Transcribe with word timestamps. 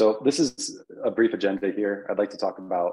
So 0.00 0.18
this 0.24 0.38
is 0.38 0.80
a 1.04 1.10
brief 1.10 1.34
agenda 1.34 1.70
here. 1.70 2.06
I'd 2.08 2.16
like 2.16 2.30
to 2.30 2.38
talk 2.38 2.56
about 2.56 2.92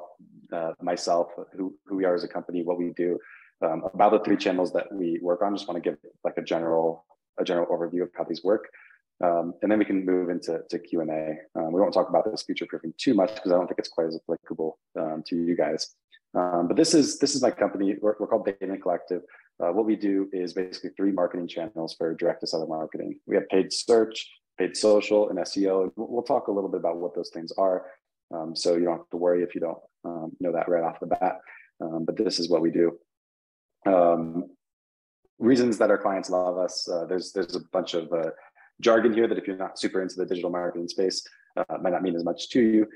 uh, 0.52 0.74
myself, 0.82 1.30
who, 1.56 1.74
who 1.86 1.96
we 1.96 2.04
are 2.04 2.14
as 2.14 2.26
a 2.26 2.28
company, 2.28 2.64
what 2.64 2.78
we 2.78 2.92
do, 2.98 3.18
um, 3.66 3.84
about 3.94 4.12
the 4.12 4.20
three 4.26 4.36
channels 4.36 4.74
that 4.74 4.88
we 4.92 5.18
work 5.22 5.42
on. 5.42 5.56
Just 5.56 5.70
want 5.70 5.82
to 5.82 5.90
give 5.90 5.98
like 6.26 6.34
a 6.36 6.42
general 6.42 7.06
a 7.40 7.46
general 7.46 7.66
overview 7.68 8.02
of 8.02 8.10
how 8.14 8.26
these 8.26 8.44
work. 8.44 8.68
Um, 9.24 9.54
and 9.62 9.72
then 9.72 9.80
we 9.80 9.86
can 9.86 10.06
move 10.06 10.30
into 10.30 10.60
to 10.70 10.80
Q&A. 10.80 11.38
Um, 11.58 11.72
we 11.72 11.80
won't 11.80 11.94
talk 11.94 12.10
about 12.10 12.30
this 12.30 12.44
future 12.44 12.66
proofing 12.66 12.94
too 12.98 13.14
much 13.14 13.34
because 13.36 13.54
I 13.54 13.56
don't 13.56 13.68
think 13.68 13.80
it's 13.80 13.88
quite 13.88 14.08
as 14.08 14.20
applicable 14.22 14.78
um, 15.00 15.24
to 15.28 15.38
you 15.38 15.56
guys. 15.56 15.96
Um, 16.34 16.68
but 16.68 16.76
this 16.76 16.94
is 16.94 17.20
this 17.20 17.36
is 17.36 17.42
my 17.42 17.52
company. 17.52 17.96
We're, 18.02 18.16
we're 18.20 18.28
called 18.28 18.46
Data 18.46 18.78
Collective. 18.78 19.22
Uh, 19.64 19.72
what 19.72 19.86
we 19.86 19.96
do 19.96 20.28
is 20.34 20.52
basically 20.52 20.90
three 20.98 21.14
marketing 21.14 21.48
channels 21.48 21.96
for 21.98 22.14
direct 22.16 22.42
to 22.42 22.48
seller 22.48 22.68
marketing. 22.68 23.18
We 23.28 23.36
have 23.36 23.48
paid 23.48 23.72
search, 23.72 24.30
paid 24.58 24.76
social, 24.76 25.30
and 25.30 25.40
SEO. 25.40 25.92
We'll 25.96 26.24
talk 26.24 26.48
a 26.48 26.52
little 26.52 26.70
bit 26.70 26.80
about 26.80 26.98
what 26.98 27.16
those 27.16 27.30
things 27.30 27.52
are. 27.58 27.86
Um, 28.34 28.56
so 28.56 28.76
you 28.76 28.86
don't 28.86 28.98
have 28.98 29.10
to 29.12 29.18
worry 29.18 29.44
if 29.44 29.56
you 29.56 29.62
don't 29.62 29.78
um, 30.04 30.32
know 30.40 30.52
that 30.52 30.68
right 30.68 30.84
off 30.84 31.00
the 31.00 31.08
bat. 31.08 31.40
but 31.80 32.18
this 32.18 32.40
is 32.40 32.50
what 32.50 32.62
we 32.62 32.72
do. 32.72 32.98
reasons 35.40 35.78
that 35.78 35.90
our 35.90 35.98
clients 35.98 36.30
love 36.30 36.58
us. 36.58 36.88
Uh, 36.90 37.06
there's 37.06 37.32
there's 37.32 37.56
a 37.56 37.62
bunch 37.72 37.94
of 37.94 38.12
uh, 38.12 38.32
jargon 38.82 39.14
here 39.14 39.28
that 39.28 39.38
if 39.38 39.48
you're 39.48 39.58
not 39.58 39.80
super 39.80 40.02
into 40.02 40.16
the 40.16 40.26
digital 40.26 40.50
marketing 40.50 40.88
space, 40.88 41.26
uh, 41.56 41.78
might 41.82 41.92
not 41.92 42.04
mean 42.04 42.16
as 42.16 42.24
much 42.24 42.50
to 42.50 42.62
you. 42.62 42.88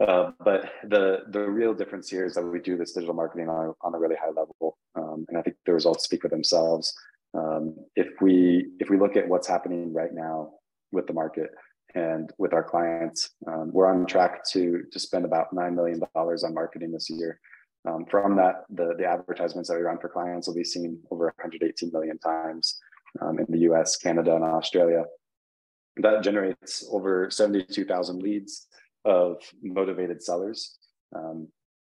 Uh, 0.00 0.32
but 0.42 0.72
the 0.84 1.24
the 1.28 1.40
real 1.40 1.74
difference 1.74 2.08
here 2.08 2.24
is 2.24 2.34
that 2.34 2.42
we 2.42 2.58
do 2.58 2.76
this 2.76 2.92
digital 2.92 3.14
marketing 3.14 3.48
on, 3.48 3.74
on 3.82 3.94
a 3.94 3.98
really 3.98 4.16
high 4.16 4.28
level, 4.28 4.78
um, 4.94 5.26
and 5.28 5.36
I 5.36 5.42
think 5.42 5.56
the 5.66 5.74
results 5.74 6.04
speak 6.04 6.22
for 6.22 6.28
themselves. 6.28 6.94
Um, 7.34 7.76
if 7.96 8.08
we 8.20 8.70
if 8.80 8.88
we 8.88 8.98
look 8.98 9.16
at 9.16 9.28
what's 9.28 9.46
happening 9.46 9.92
right 9.92 10.12
now 10.12 10.52
with 10.92 11.06
the 11.06 11.12
market 11.12 11.50
and 11.94 12.30
with 12.38 12.52
our 12.52 12.62
clients, 12.62 13.30
um, 13.46 13.70
we're 13.72 13.88
on 13.88 14.06
track 14.06 14.44
to 14.52 14.84
to 14.92 14.98
spend 14.98 15.24
about 15.24 15.52
nine 15.52 15.74
million 15.74 16.00
dollars 16.14 16.44
on 16.44 16.54
marketing 16.54 16.92
this 16.92 17.10
year. 17.10 17.40
Um, 17.88 18.04
from 18.10 18.36
that, 18.36 18.64
the 18.70 18.94
the 18.96 19.06
advertisements 19.06 19.68
that 19.68 19.76
we 19.76 19.82
run 19.82 19.98
for 19.98 20.08
clients 20.08 20.46
will 20.46 20.54
be 20.54 20.64
seen 20.64 21.00
over 21.10 21.24
118 21.24 21.90
million 21.92 22.18
times 22.18 22.78
um, 23.20 23.38
in 23.38 23.46
the 23.48 23.58
U.S., 23.70 23.96
Canada, 23.96 24.34
and 24.36 24.44
Australia 24.44 25.04
that 25.96 26.22
generates 26.22 26.86
over 26.90 27.30
72,000 27.30 28.22
leads 28.22 28.66
of 29.04 29.36
motivated 29.62 30.22
sellers, 30.22 30.78
um, 31.14 31.48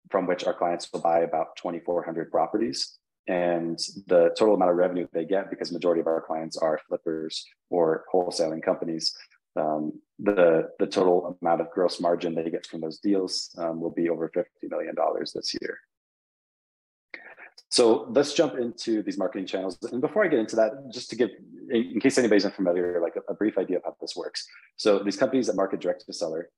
from 0.09 0.27
which 0.27 0.45
our 0.45 0.53
clients 0.53 0.89
will 0.91 1.01
buy 1.01 1.19
about 1.19 1.55
2,400 1.57 2.31
properties. 2.31 2.97
And 3.27 3.77
the 4.07 4.33
total 4.37 4.55
amount 4.55 4.71
of 4.71 4.77
revenue 4.77 5.07
they 5.13 5.25
get, 5.25 5.49
because 5.49 5.71
majority 5.71 6.01
of 6.01 6.07
our 6.07 6.21
clients 6.21 6.57
are 6.57 6.79
flippers 6.87 7.45
or 7.69 8.03
wholesaling 8.13 8.63
companies, 8.63 9.15
um, 9.55 9.93
the 10.17 10.69
the 10.79 10.87
total 10.87 11.37
amount 11.41 11.61
of 11.61 11.69
gross 11.71 11.99
margin 11.99 12.33
they 12.33 12.49
get 12.49 12.65
from 12.65 12.81
those 12.81 12.99
deals 12.99 13.53
um, 13.57 13.79
will 13.79 13.91
be 13.91 14.09
over 14.09 14.31
$50 14.35 14.45
million 14.69 14.95
this 15.35 15.55
year. 15.61 15.79
So 17.69 18.07
let's 18.09 18.33
jump 18.33 18.55
into 18.55 19.01
these 19.01 19.17
marketing 19.17 19.45
channels. 19.45 19.77
And 19.91 20.01
before 20.01 20.25
I 20.25 20.27
get 20.27 20.39
into 20.39 20.57
that, 20.57 20.71
just 20.91 21.09
to 21.11 21.15
give, 21.15 21.29
in 21.69 22.01
case 22.01 22.17
anybody's 22.17 22.45
unfamiliar, 22.45 22.99
like 23.01 23.15
a, 23.15 23.31
a 23.31 23.33
brief 23.33 23.57
idea 23.57 23.77
of 23.77 23.83
how 23.85 23.95
this 24.01 24.15
works. 24.15 24.45
So 24.75 24.99
these 24.99 25.15
companies 25.15 25.47
that 25.47 25.55
market 25.55 25.79
direct 25.79 26.05
to 26.05 26.13
seller, 26.13 26.49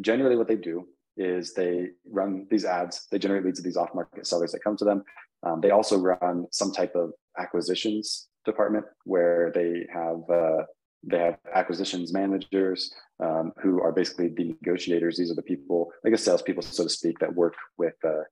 generally 0.00 0.36
what 0.36 0.48
they 0.48 0.56
do 0.56 0.88
is 1.20 1.54
they 1.54 1.88
run 2.10 2.46
these 2.50 2.64
ads, 2.64 3.06
they 3.10 3.18
generate 3.18 3.44
leads 3.44 3.58
to 3.58 3.62
these 3.62 3.76
off-market 3.76 4.26
sellers 4.26 4.52
that 4.52 4.64
come 4.64 4.76
to 4.78 4.84
them. 4.84 5.04
Um, 5.42 5.60
they 5.60 5.70
also 5.70 5.98
run 5.98 6.46
some 6.50 6.72
type 6.72 6.94
of 6.94 7.12
acquisitions 7.38 8.28
department 8.44 8.86
where 9.04 9.52
they 9.54 9.86
have 9.92 10.18
uh, 10.30 10.64
they 11.02 11.18
have 11.18 11.38
acquisitions 11.54 12.12
managers 12.12 12.92
um, 13.22 13.52
who 13.62 13.80
are 13.80 13.92
basically 13.92 14.28
the 14.28 14.56
negotiators. 14.62 15.16
These 15.16 15.30
are 15.30 15.34
the 15.34 15.42
people, 15.42 15.90
like 16.04 16.12
a 16.12 16.18
salespeople, 16.18 16.62
so 16.62 16.84
to 16.84 16.90
speak, 16.90 17.18
that 17.20 17.34
work 17.34 17.54
with 17.78 17.94
uh, 18.04 18.24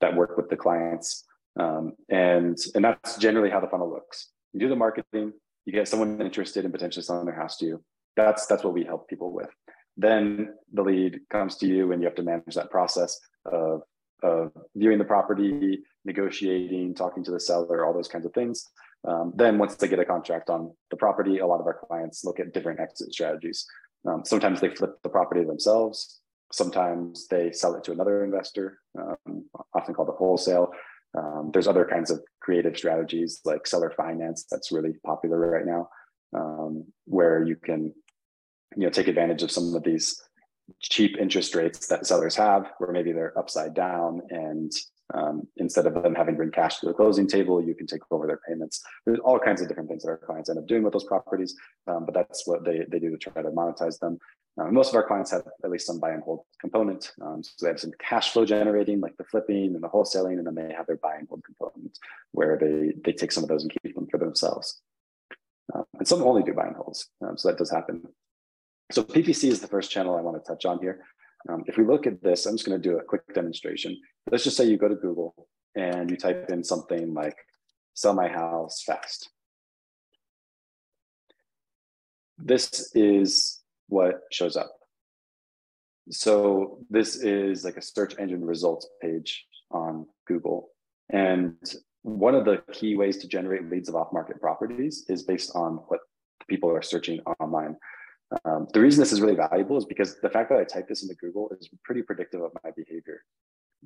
that 0.00 0.14
work 0.14 0.36
with 0.36 0.48
the 0.48 0.56
clients. 0.56 1.24
Um, 1.58 1.94
and 2.08 2.56
and 2.74 2.84
that's 2.84 3.16
generally 3.18 3.50
how 3.50 3.60
the 3.60 3.68
funnel 3.68 3.90
looks. 3.90 4.28
You 4.52 4.60
do 4.60 4.68
the 4.68 4.76
marketing, 4.76 5.32
you 5.64 5.72
get 5.72 5.88
someone 5.88 6.20
interested 6.22 6.64
in 6.64 6.72
potentially 6.72 7.02
selling 7.02 7.26
their 7.26 7.34
house 7.34 7.56
to 7.58 7.66
you. 7.66 7.84
That's 8.16 8.46
that's 8.46 8.64
what 8.64 8.74
we 8.74 8.84
help 8.84 9.08
people 9.08 9.32
with. 9.32 9.50
Then 9.98 10.54
the 10.72 10.82
lead 10.82 11.20
comes 11.28 11.56
to 11.56 11.66
you, 11.66 11.92
and 11.92 12.00
you 12.00 12.06
have 12.06 12.16
to 12.16 12.22
manage 12.22 12.54
that 12.54 12.70
process 12.70 13.18
of 13.44 13.82
of 14.22 14.50
viewing 14.74 14.98
the 14.98 15.04
property, 15.04 15.78
negotiating, 16.04 16.94
talking 16.94 17.22
to 17.22 17.30
the 17.30 17.38
seller, 17.38 17.84
all 17.84 17.94
those 17.94 18.08
kinds 18.08 18.26
of 18.26 18.32
things. 18.32 18.66
Um, 19.06 19.32
then 19.36 19.58
once 19.58 19.76
they 19.76 19.86
get 19.86 20.00
a 20.00 20.04
contract 20.04 20.50
on 20.50 20.74
the 20.90 20.96
property, 20.96 21.38
a 21.38 21.46
lot 21.46 21.60
of 21.60 21.66
our 21.66 21.78
clients 21.86 22.24
look 22.24 22.40
at 22.40 22.52
different 22.52 22.80
exit 22.80 23.12
strategies. 23.12 23.64
Um, 24.08 24.24
sometimes 24.24 24.60
they 24.60 24.70
flip 24.70 24.96
the 25.02 25.08
property 25.08 25.44
themselves. 25.44 26.20
Sometimes 26.52 27.28
they 27.28 27.52
sell 27.52 27.74
it 27.74 27.84
to 27.84 27.92
another 27.92 28.24
investor, 28.24 28.78
um, 28.98 29.44
often 29.74 29.94
called 29.94 30.08
a 30.08 30.12
wholesale. 30.12 30.72
Um, 31.16 31.50
there's 31.52 31.68
other 31.68 31.84
kinds 31.84 32.10
of 32.10 32.20
creative 32.40 32.76
strategies 32.76 33.40
like 33.44 33.66
seller 33.66 33.92
finance 33.96 34.46
that's 34.50 34.72
really 34.72 34.94
popular 35.04 35.38
right 35.38 35.66
now, 35.66 35.88
um, 36.34 36.84
where 37.04 37.44
you 37.44 37.56
can, 37.56 37.94
you 38.76 38.84
know, 38.84 38.90
take 38.90 39.08
advantage 39.08 39.42
of 39.42 39.50
some 39.50 39.74
of 39.74 39.82
these 39.82 40.22
cheap 40.80 41.16
interest 41.18 41.54
rates 41.54 41.86
that 41.88 42.06
sellers 42.06 42.36
have, 42.36 42.70
where 42.78 42.92
maybe 42.92 43.12
they're 43.12 43.38
upside 43.38 43.74
down, 43.74 44.22
and 44.30 44.72
um, 45.14 45.48
instead 45.56 45.86
of 45.86 45.94
them 45.94 46.14
having 46.14 46.34
to 46.34 46.38
bring 46.38 46.50
cash 46.50 46.78
to 46.78 46.86
the 46.86 46.92
closing 46.92 47.26
table, 47.26 47.62
you 47.62 47.74
can 47.74 47.86
take 47.86 48.02
over 48.10 48.26
their 48.26 48.40
payments. 48.46 48.82
There's 49.06 49.20
all 49.20 49.38
kinds 49.38 49.62
of 49.62 49.68
different 49.68 49.88
things 49.88 50.02
that 50.02 50.10
our 50.10 50.18
clients 50.18 50.50
end 50.50 50.58
up 50.58 50.66
doing 50.66 50.82
with 50.82 50.92
those 50.92 51.04
properties, 51.04 51.54
um, 51.86 52.04
but 52.04 52.14
that's 52.14 52.46
what 52.46 52.64
they 52.64 52.84
they 52.88 52.98
do 52.98 53.10
to 53.10 53.16
try 53.16 53.42
to 53.42 53.50
monetize 53.50 53.98
them. 53.98 54.18
Uh, 54.60 54.70
most 54.70 54.90
of 54.90 54.96
our 54.96 55.06
clients 55.06 55.30
have 55.30 55.44
at 55.64 55.70
least 55.70 55.86
some 55.86 56.00
buy 56.00 56.10
and 56.10 56.22
hold 56.22 56.40
component. 56.60 57.12
Um, 57.22 57.42
so 57.42 57.52
they 57.60 57.68
have 57.68 57.80
some 57.80 57.92
cash 58.00 58.32
flow 58.32 58.44
generating, 58.44 59.00
like 59.00 59.16
the 59.16 59.24
flipping 59.24 59.74
and 59.74 59.82
the 59.82 59.88
wholesaling, 59.88 60.38
and 60.38 60.46
then 60.46 60.54
they 60.54 60.74
have 60.74 60.86
their 60.86 60.96
buy 60.96 61.16
and 61.16 61.28
hold 61.28 61.42
component 61.44 61.98
where 62.32 62.58
they 62.58 62.92
they 63.02 63.12
take 63.12 63.32
some 63.32 63.44
of 63.44 63.48
those 63.48 63.62
and 63.62 63.72
keep 63.82 63.94
them 63.94 64.08
for 64.10 64.18
themselves. 64.18 64.80
Uh, 65.74 65.82
and 65.98 66.08
some 66.08 66.22
only 66.22 66.42
do 66.42 66.52
buy 66.52 66.66
and 66.66 66.76
holds, 66.76 67.08
um, 67.22 67.36
so 67.38 67.48
that 67.48 67.58
does 67.58 67.70
happen. 67.70 68.02
So 68.90 69.02
PPC 69.02 69.50
is 69.50 69.60
the 69.60 69.68
first 69.68 69.90
channel 69.90 70.16
I 70.16 70.22
want 70.22 70.42
to 70.42 70.48
touch 70.48 70.64
on 70.64 70.78
here. 70.80 71.04
Um, 71.48 71.62
if 71.66 71.76
we 71.76 71.84
look 71.84 72.06
at 72.06 72.22
this, 72.22 72.46
I'm 72.46 72.54
just 72.54 72.66
going 72.66 72.80
to 72.80 72.88
do 72.88 72.98
a 72.98 73.04
quick 73.04 73.22
demonstration. 73.34 73.96
Let's 74.30 74.44
just 74.44 74.56
say 74.56 74.64
you 74.64 74.78
go 74.78 74.88
to 74.88 74.94
Google 74.94 75.34
and 75.76 76.10
you 76.10 76.16
type 76.16 76.50
in 76.50 76.64
something 76.64 77.14
like 77.14 77.36
"sell 77.94 78.14
my 78.14 78.28
house 78.28 78.82
fast." 78.84 79.30
This 82.38 82.90
is 82.94 83.60
what 83.88 84.20
shows 84.30 84.56
up. 84.56 84.70
So 86.10 86.78
this 86.88 87.16
is 87.16 87.64
like 87.64 87.76
a 87.76 87.82
search 87.82 88.14
engine 88.18 88.44
results 88.44 88.88
page 89.02 89.44
on 89.70 90.06
Google. 90.26 90.70
And 91.10 91.56
one 92.02 92.34
of 92.34 92.44
the 92.44 92.62
key 92.72 92.96
ways 92.96 93.18
to 93.18 93.28
generate 93.28 93.70
leads 93.70 93.88
of 93.88 93.96
off-market 93.96 94.40
properties 94.40 95.04
is 95.08 95.22
based 95.24 95.54
on 95.54 95.74
what 95.88 96.00
people 96.48 96.70
are 96.70 96.82
searching 96.82 97.20
online. 97.40 97.76
Um, 98.44 98.66
the 98.72 98.80
reason 98.80 99.00
this 99.00 99.12
is 99.12 99.20
really 99.20 99.36
valuable 99.36 99.78
is 99.78 99.84
because 99.84 100.20
the 100.20 100.28
fact 100.28 100.50
that 100.50 100.58
I 100.58 100.64
type 100.64 100.88
this 100.88 101.02
into 101.02 101.14
Google 101.14 101.50
is 101.58 101.68
pretty 101.84 102.02
predictive 102.02 102.42
of 102.42 102.52
my 102.62 102.70
behavior. 102.76 103.22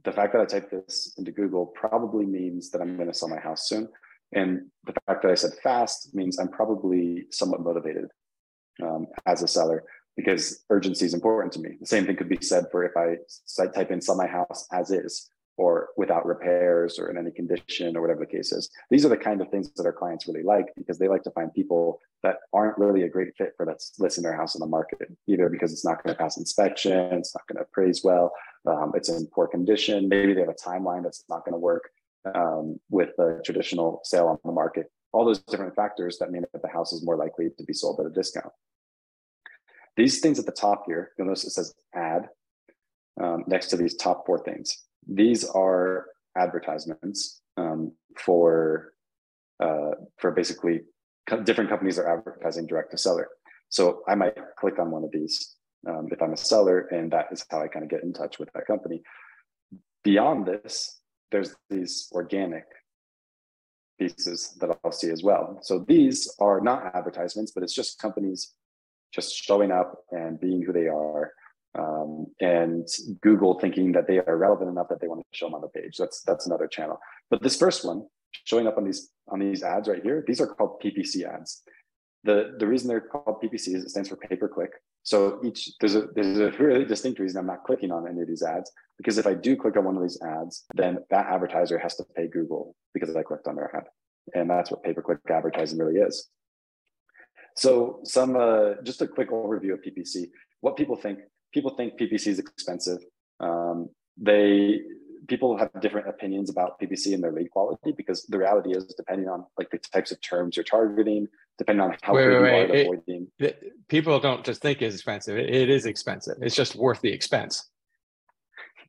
The 0.05 0.13
fact 0.13 0.33
that 0.33 0.43
I 0.43 0.47
type 0.47 0.71
this 0.71 1.15
into 1.19 1.33
Google 1.33 1.67
probably 1.67 2.27
means 2.27 2.71
that 2.71 2.81
I'm 2.81 2.97
going 2.97 3.09
to 3.09 3.15
sell 3.15 3.29
my 3.29 3.39
house 3.39 3.69
soon. 3.69 3.89
And 4.33 4.67
the 4.85 4.95
fact 5.07 5.23
that 5.23 5.31
I 5.31 5.35
said 5.35 5.53
fast 5.63 6.15
means 6.15 6.39
I'm 6.39 6.49
probably 6.49 7.27
somewhat 7.31 7.61
motivated 7.61 8.07
um, 8.83 9.07
as 9.27 9.43
a 9.43 9.49
seller 9.49 9.85
because 10.17 10.65
urgency 10.71 11.07
is 11.07 11.15
important 11.15 11.53
to 11.53 11.61
me. 11.61 11.77
The 11.79 11.87
same 11.87 12.07
thing 12.07 12.17
could 12.17 12.29
be 12.29 12.39
said 12.41 12.65
for 12.71 12.85
if 12.85 12.97
I 12.97 13.17
type 13.67 13.91
in 13.91 14.01
sell 14.01 14.17
my 14.17 14.27
house 14.27 14.67
as 14.73 14.91
is 14.91 15.31
or 15.63 15.91
without 15.97 16.27
repairs 16.27 16.99
or 16.99 17.09
in 17.09 17.17
any 17.17 17.31
condition 17.31 17.97
or 17.97 18.01
whatever 18.01 18.21
the 18.21 18.37
case 18.37 18.51
is. 18.51 18.69
These 18.91 19.07
are 19.07 19.09
the 19.09 19.17
kind 19.29 19.41
of 19.41 19.49
things 19.49 19.71
that 19.77 19.87
our 19.87 19.93
clients 19.93 20.27
really 20.27 20.43
like 20.43 20.67
because 20.77 20.99
they 20.99 21.07
like 21.07 21.23
to 21.23 21.31
find 21.31 21.55
people 21.55 22.01
that 22.25 22.39
aren't 22.53 22.79
really 22.79 23.03
a 23.03 23.09
great 23.09 23.37
fit 23.39 23.53
for 23.57 23.65
that's 23.65 23.93
listing 24.01 24.25
their 24.25 24.37
house 24.37 24.57
on 24.57 24.61
the 24.61 24.67
market, 24.67 25.09
either 25.29 25.49
because 25.49 25.73
it's 25.73 25.85
not 25.85 26.03
going 26.03 26.13
to 26.15 26.21
pass 26.21 26.37
inspection, 26.37 27.13
it's 27.13 27.33
not 27.33 27.47
going 27.47 27.59
to 27.59 27.63
appraise 27.63 28.01
well, 28.03 28.33
um, 28.67 28.91
it's 28.97 29.09
in 29.09 29.25
poor 29.33 29.47
condition, 29.47 30.09
maybe 30.09 30.35
they 30.35 30.41
have 30.41 30.49
a 30.49 30.69
timeline 30.69 31.05
that's 31.05 31.25
not 31.29 31.45
going 31.45 31.55
to 31.55 31.59
work 31.59 31.91
um, 32.35 32.81
with 32.91 33.11
the 33.17 33.41
traditional 33.45 34.01
sale 34.03 34.27
on 34.27 34.39
the 34.45 34.51
market. 34.51 34.91
All 35.13 35.25
those 35.25 35.43
different 35.43 35.77
factors 35.77 36.19
that 36.19 36.33
mean 36.33 36.45
that 36.53 36.63
the 36.63 36.69
house 36.69 36.93
is 36.93 37.05
more 37.05 37.17
likely 37.17 37.51
to 37.57 37.65
be 37.65 37.73
sold 37.73 38.01
at 38.01 38.07
a 38.07 38.11
discount. 38.11 38.53
These 39.97 40.19
things 40.21 40.41
at 40.41 40.47
the 40.47 40.53
top 40.53 40.85
here, 40.87 41.13
you'll 41.17 41.29
notice 41.29 41.45
it 41.45 41.51
says 41.51 41.75
ad 41.95 42.29
um, 43.23 43.45
next 43.47 43.69
to 43.69 43.77
these 43.77 43.95
top 43.95 44.25
four 44.27 44.39
things. 44.43 44.85
These 45.07 45.45
are 45.45 46.07
advertisements 46.37 47.41
um, 47.57 47.93
for 48.19 48.93
uh, 49.61 49.93
for 50.19 50.33
basically 50.33 50.81
co- 51.29 51.43
different 51.43 51.71
companies 51.71 51.99
are 51.99 52.19
advertising 52.19 52.67
direct 52.67 52.91
to 52.91 52.99
seller. 52.99 53.29
So 53.69 54.03
I 54.09 54.15
might 54.15 54.37
click 54.59 54.79
on 54.79 54.91
one 54.91 55.05
of 55.05 55.13
these 55.13 55.57
um, 55.89 56.09
if 56.11 56.23
I'm 56.23 56.33
a 56.33 56.37
seller, 56.37 56.81
and 56.89 57.11
that 57.13 57.27
is 57.33 57.45
how 57.51 57.63
I 57.63 57.69
kind 57.69 57.85
of 57.85 57.91
get 57.91 58.03
in 58.03 58.13
touch 58.13 58.39
with 58.39 58.51
that 58.55 58.67
company. 58.67 59.03
Beyond 60.05 60.47
this, 60.47 61.01
there's 61.31 61.55
these 61.71 62.09
organic 62.13 62.65
pieces 63.99 64.57
that 64.61 64.79
I'll 64.85 64.93
see 64.93 65.11
as 65.11 65.23
well. 65.23 65.59
So 65.63 65.85
these 65.87 66.33
are 66.39 66.61
not 66.61 66.95
advertisements, 66.95 67.53
but 67.53 67.63
it's 67.63 67.75
just 67.75 67.99
companies 67.99 68.53
just 69.13 69.35
showing 69.35 69.71
up 69.71 70.05
and 70.11 70.41
being 70.41 70.63
who 70.63 70.73
they 70.73 70.89
are 70.89 71.33
um, 71.79 72.27
and 72.41 72.87
Google 73.23 73.59
thinking 73.59 73.93
that 73.93 74.07
they 74.07 74.19
are 74.19 74.37
relevant 74.37 74.71
enough 74.71 74.89
that 74.91 75.01
they 75.01 75.09
want 75.09 75.21
to 75.21 75.37
show 75.37 75.47
them 75.47 75.55
on 75.55 75.63
the 75.63 75.69
page. 75.69 75.97
That's 75.99 76.23
that's 76.23 76.47
another 76.47 76.67
channel. 76.67 76.99
But 77.31 77.43
this 77.43 77.57
first 77.57 77.85
one 77.85 78.07
showing 78.45 78.67
up 78.67 78.77
on 78.77 78.85
these 78.85 79.11
on 79.29 79.39
these 79.39 79.63
ads 79.63 79.89
right 79.89 80.03
here, 80.03 80.25
these 80.27 80.41
are 80.41 80.47
called 80.47 80.83
PPC 80.83 81.25
ads. 81.25 81.63
The 82.25 82.55
the 82.59 82.67
reason 82.67 82.89
they're 82.89 83.01
called 83.01 83.43
PPC 83.43 83.75
is 83.75 83.85
it 83.85 83.91
stands 83.91 84.09
for 84.09 84.17
pay 84.17 84.37
per 84.37 84.49
click. 84.49 84.71
So 85.03 85.41
each 85.45 85.71
there's 85.81 85.95
a 85.95 86.09
there's 86.15 86.39
a 86.39 86.51
really 86.63 86.85
distinct 86.85 87.19
reason 87.19 87.39
I'm 87.39 87.47
not 87.47 87.65
clicking 87.65 87.91
on 87.91 88.07
any 88.07 88.21
of 88.21 88.29
these 88.29 88.43
ads 88.43 88.71
because 88.99 89.19
if 89.19 89.27
I 89.27 89.35
do 89.35 89.57
click 89.57 89.77
on 89.77 89.85
one 89.85 89.97
of 89.97 90.03
these 90.03 90.21
ads, 90.23 90.65
then 90.75 90.99
that 91.11 91.27
advertiser 91.27 91.79
has 91.79 91.97
to 91.97 92.05
pay 92.15 92.29
Google 92.29 92.77
because 92.95 93.15
I 93.17 93.23
clicked 93.23 93.49
on 93.49 93.57
their 93.57 93.75
ad, 93.75 93.85
and 94.35 94.49
that's 94.49 94.71
what 94.71 94.83
pay 94.83 94.93
per 94.93 95.03
click 95.03 95.19
advertising 95.29 95.79
really 95.79 95.99
is. 96.01 96.29
So 97.57 98.01
some 98.05 98.37
uh, 98.37 98.75
just 98.83 99.03
a 99.03 99.07
quick 99.09 99.31
overview 99.31 99.73
of 99.73 99.81
PPC. 99.81 100.29
What 100.61 100.77
people 100.77 100.97
think 100.97 101.19
people 101.53 101.75
think 101.77 101.99
PPC 101.99 102.29
is 102.29 102.39
expensive. 102.39 102.99
Um, 103.41 103.91
they 104.17 104.83
people 105.29 105.57
have 105.57 105.71
different 105.81 106.09
opinions 106.09 106.51
about 106.51 106.81
PPC 106.81 107.15
and 107.15 107.23
their 107.23 107.33
lead 107.33 107.51
quality 107.51 107.93
because 107.93 108.25
the 108.25 108.39
reality 108.39 108.73
is 108.77 108.85
depending 108.87 109.29
on 109.29 109.45
like 109.59 109.71
the 109.71 109.79
types 109.79 110.11
of 110.11 110.21
terms 110.21 110.57
you're 110.57 110.65
targeting, 110.65 111.29
depending 111.59 111.85
on 111.85 111.97
how 112.03 112.15
wait, 112.15 112.29
wait, 112.29 112.43
wait. 112.43 112.71
It, 112.71 112.87
avoiding. 112.87 113.29
It, 113.39 113.89
people 113.89 114.19
don't 114.19 114.45
just 114.45 114.63
think 114.63 114.83
it's 114.83 114.97
expensive. 114.97 115.39
It, 115.39 115.51
it 115.51 115.71
is 115.71 115.87
expensive. 115.87 116.37
It's 116.41 116.57
just 116.57 116.75
worth 116.75 117.01
the 117.01 117.13
expense. 117.13 117.69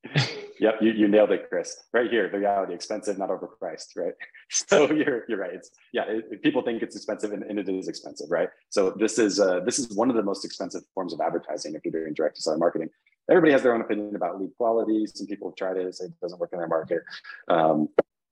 yep, 0.59 0.75
you, 0.81 0.91
you 0.91 1.07
nailed 1.07 1.31
it, 1.31 1.47
Chris. 1.49 1.75
Right 1.93 2.09
here, 2.09 2.29
the 2.29 2.39
reality: 2.39 2.73
expensive, 2.73 3.17
not 3.17 3.29
overpriced. 3.29 3.95
Right. 3.95 4.13
So 4.69 4.91
you're 4.91 5.23
you're 5.27 5.39
right. 5.39 5.53
It's 5.53 5.71
yeah. 5.93 6.03
It, 6.07 6.41
people 6.41 6.61
think 6.61 6.83
it's 6.83 6.95
expensive, 6.95 7.31
and, 7.31 7.43
and, 7.43 7.57
it 7.59 7.67
is 7.69 7.87
expensive, 7.87 8.29
right? 8.29 8.49
So 8.69 8.91
this 8.91 9.17
is 9.17 9.39
uh, 9.39 9.61
this 9.61 9.79
is 9.79 9.95
one 9.95 10.09
of 10.09 10.15
the 10.15 10.23
most 10.23 10.45
expensive 10.45 10.83
forms 10.93 11.13
of 11.13 11.21
advertising 11.21 11.73
if 11.75 11.83
you're 11.83 11.91
doing 11.91 12.13
direct 12.13 12.35
to 12.35 12.41
seller 12.41 12.57
marketing. 12.57 12.89
Everybody 13.29 13.53
has 13.53 13.63
their 13.63 13.73
own 13.73 13.81
opinion 13.81 14.15
about 14.15 14.39
lead 14.39 14.51
quality. 14.57 15.07
Some 15.07 15.27
people 15.27 15.53
try 15.53 15.73
to 15.73 15.91
say 15.91 16.05
it 16.05 16.19
doesn't 16.21 16.39
work 16.39 16.51
in 16.53 16.59
their 16.59 16.67
market, 16.67 17.01
um, 17.47 17.89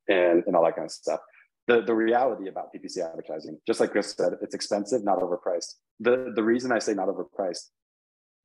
and 0.07 0.43
and 0.45 0.55
all 0.55 0.63
that 0.65 0.75
kind 0.75 0.85
of 0.85 0.91
stuff. 0.91 1.21
The, 1.67 1.81
the 1.81 1.93
reality 1.93 2.49
about 2.49 2.73
PPC 2.73 2.97
advertising, 3.07 3.57
just 3.65 3.79
like 3.79 3.91
Chris 3.91 4.13
said, 4.13 4.33
it's 4.41 4.55
expensive, 4.55 5.03
not 5.03 5.19
overpriced. 5.19 5.75
The 5.99 6.33
the 6.35 6.43
reason 6.43 6.71
I 6.71 6.79
say 6.79 6.93
not 6.93 7.07
overpriced 7.07 7.69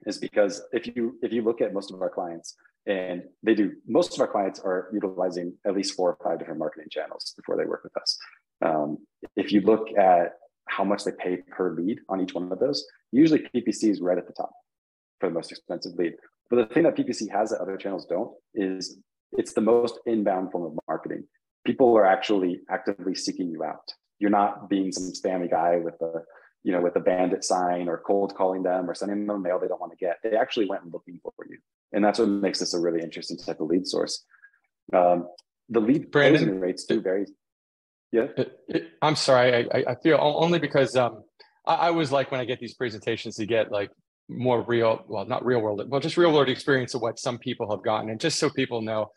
is 0.06 0.18
because 0.18 0.62
if 0.72 0.86
you 0.86 1.18
if 1.22 1.32
you 1.32 1.42
look 1.42 1.60
at 1.60 1.74
most 1.74 1.90
of 1.92 2.00
our 2.00 2.10
clients, 2.10 2.56
and 2.86 3.22
they 3.42 3.54
do, 3.54 3.72
most 3.86 4.14
of 4.14 4.20
our 4.20 4.28
clients 4.28 4.60
are 4.60 4.88
utilizing 4.92 5.54
at 5.66 5.74
least 5.74 5.94
four 5.94 6.12
or 6.12 6.18
five 6.24 6.38
different 6.38 6.60
marketing 6.60 6.88
channels 6.90 7.34
before 7.36 7.56
they 7.56 7.64
work 7.64 7.82
with 7.82 7.96
us. 7.96 8.16
Um, 8.64 8.98
if 9.36 9.52
you 9.52 9.60
look 9.60 9.88
at 9.98 10.34
how 10.68 10.84
much 10.84 11.04
they 11.04 11.12
pay 11.12 11.38
per 11.38 11.72
lead 11.72 12.00
on 12.08 12.20
each 12.20 12.34
one 12.34 12.50
of 12.52 12.58
those, 12.58 12.86
usually 13.12 13.48
PPC 13.54 13.90
is 13.90 14.00
right 14.00 14.18
at 14.18 14.26
the 14.26 14.32
top 14.32 14.52
for 15.20 15.28
the 15.28 15.34
most 15.34 15.50
expensive 15.50 15.94
lead. 15.96 16.14
But 16.48 16.56
the 16.56 16.74
thing 16.74 16.84
that 16.84 16.96
PPC 16.96 17.30
has 17.30 17.50
that 17.50 17.60
other 17.60 17.76
channels 17.76 18.06
don't 18.06 18.32
is 18.54 18.98
it's 19.32 19.52
the 19.52 19.60
most 19.60 19.98
inbound 20.06 20.52
form 20.52 20.64
of 20.64 20.78
marketing. 20.86 21.24
People 21.64 21.96
are 21.96 22.06
actually 22.06 22.60
actively 22.70 23.14
seeking 23.14 23.50
you 23.50 23.64
out. 23.64 23.92
You're 24.20 24.30
not 24.30 24.70
being 24.70 24.92
some 24.92 25.10
spammy 25.12 25.50
guy 25.50 25.76
with 25.76 26.00
a 26.00 26.22
you 26.66 26.72
know, 26.72 26.80
with 26.80 26.96
a 26.96 27.00
bandit 27.00 27.44
sign 27.44 27.86
or 27.88 28.02
cold 28.04 28.34
calling 28.34 28.64
them 28.64 28.90
or 28.90 28.94
sending 28.94 29.24
them 29.24 29.40
mail 29.40 29.56
they 29.60 29.68
don't 29.68 29.80
want 29.80 29.92
to 29.92 30.04
get. 30.04 30.16
They 30.24 30.36
actually 30.36 30.66
went 30.66 30.92
looking. 30.92 31.20
And 31.96 32.04
that's 32.04 32.18
what 32.18 32.28
makes 32.28 32.58
this 32.58 32.74
a 32.74 32.78
really 32.78 33.00
interesting 33.00 33.38
type 33.38 33.58
of 33.58 33.68
lead 33.68 33.86
source. 33.86 34.22
Um, 34.92 35.28
the 35.70 35.80
lead 35.80 36.10
Brandon, 36.10 36.60
rates 36.60 36.84
do 36.84 37.00
vary. 37.00 37.24
Yeah. 38.12 38.26
It, 38.36 38.60
it, 38.68 38.88
I'm 39.00 39.16
sorry. 39.16 39.66
I, 39.72 39.84
I 39.88 39.94
feel 39.94 40.18
only 40.20 40.58
because 40.58 40.94
um, 40.94 41.24
I, 41.66 41.74
I 41.74 41.90
was 41.92 42.12
like 42.12 42.30
when 42.30 42.38
I 42.38 42.44
get 42.44 42.60
these 42.60 42.74
presentations 42.74 43.36
to 43.36 43.46
get 43.46 43.72
like 43.72 43.90
more 44.28 44.60
real, 44.60 45.06
well, 45.08 45.24
not 45.24 45.42
real 45.44 45.60
world, 45.60 45.82
well, 45.88 45.98
just 45.98 46.18
real 46.18 46.34
world 46.34 46.50
experience 46.50 46.92
of 46.92 47.00
what 47.00 47.18
some 47.18 47.38
people 47.38 47.70
have 47.70 47.82
gotten. 47.82 48.10
And 48.10 48.20
just 48.20 48.38
so 48.38 48.50
people 48.50 48.82
know, 48.82 49.10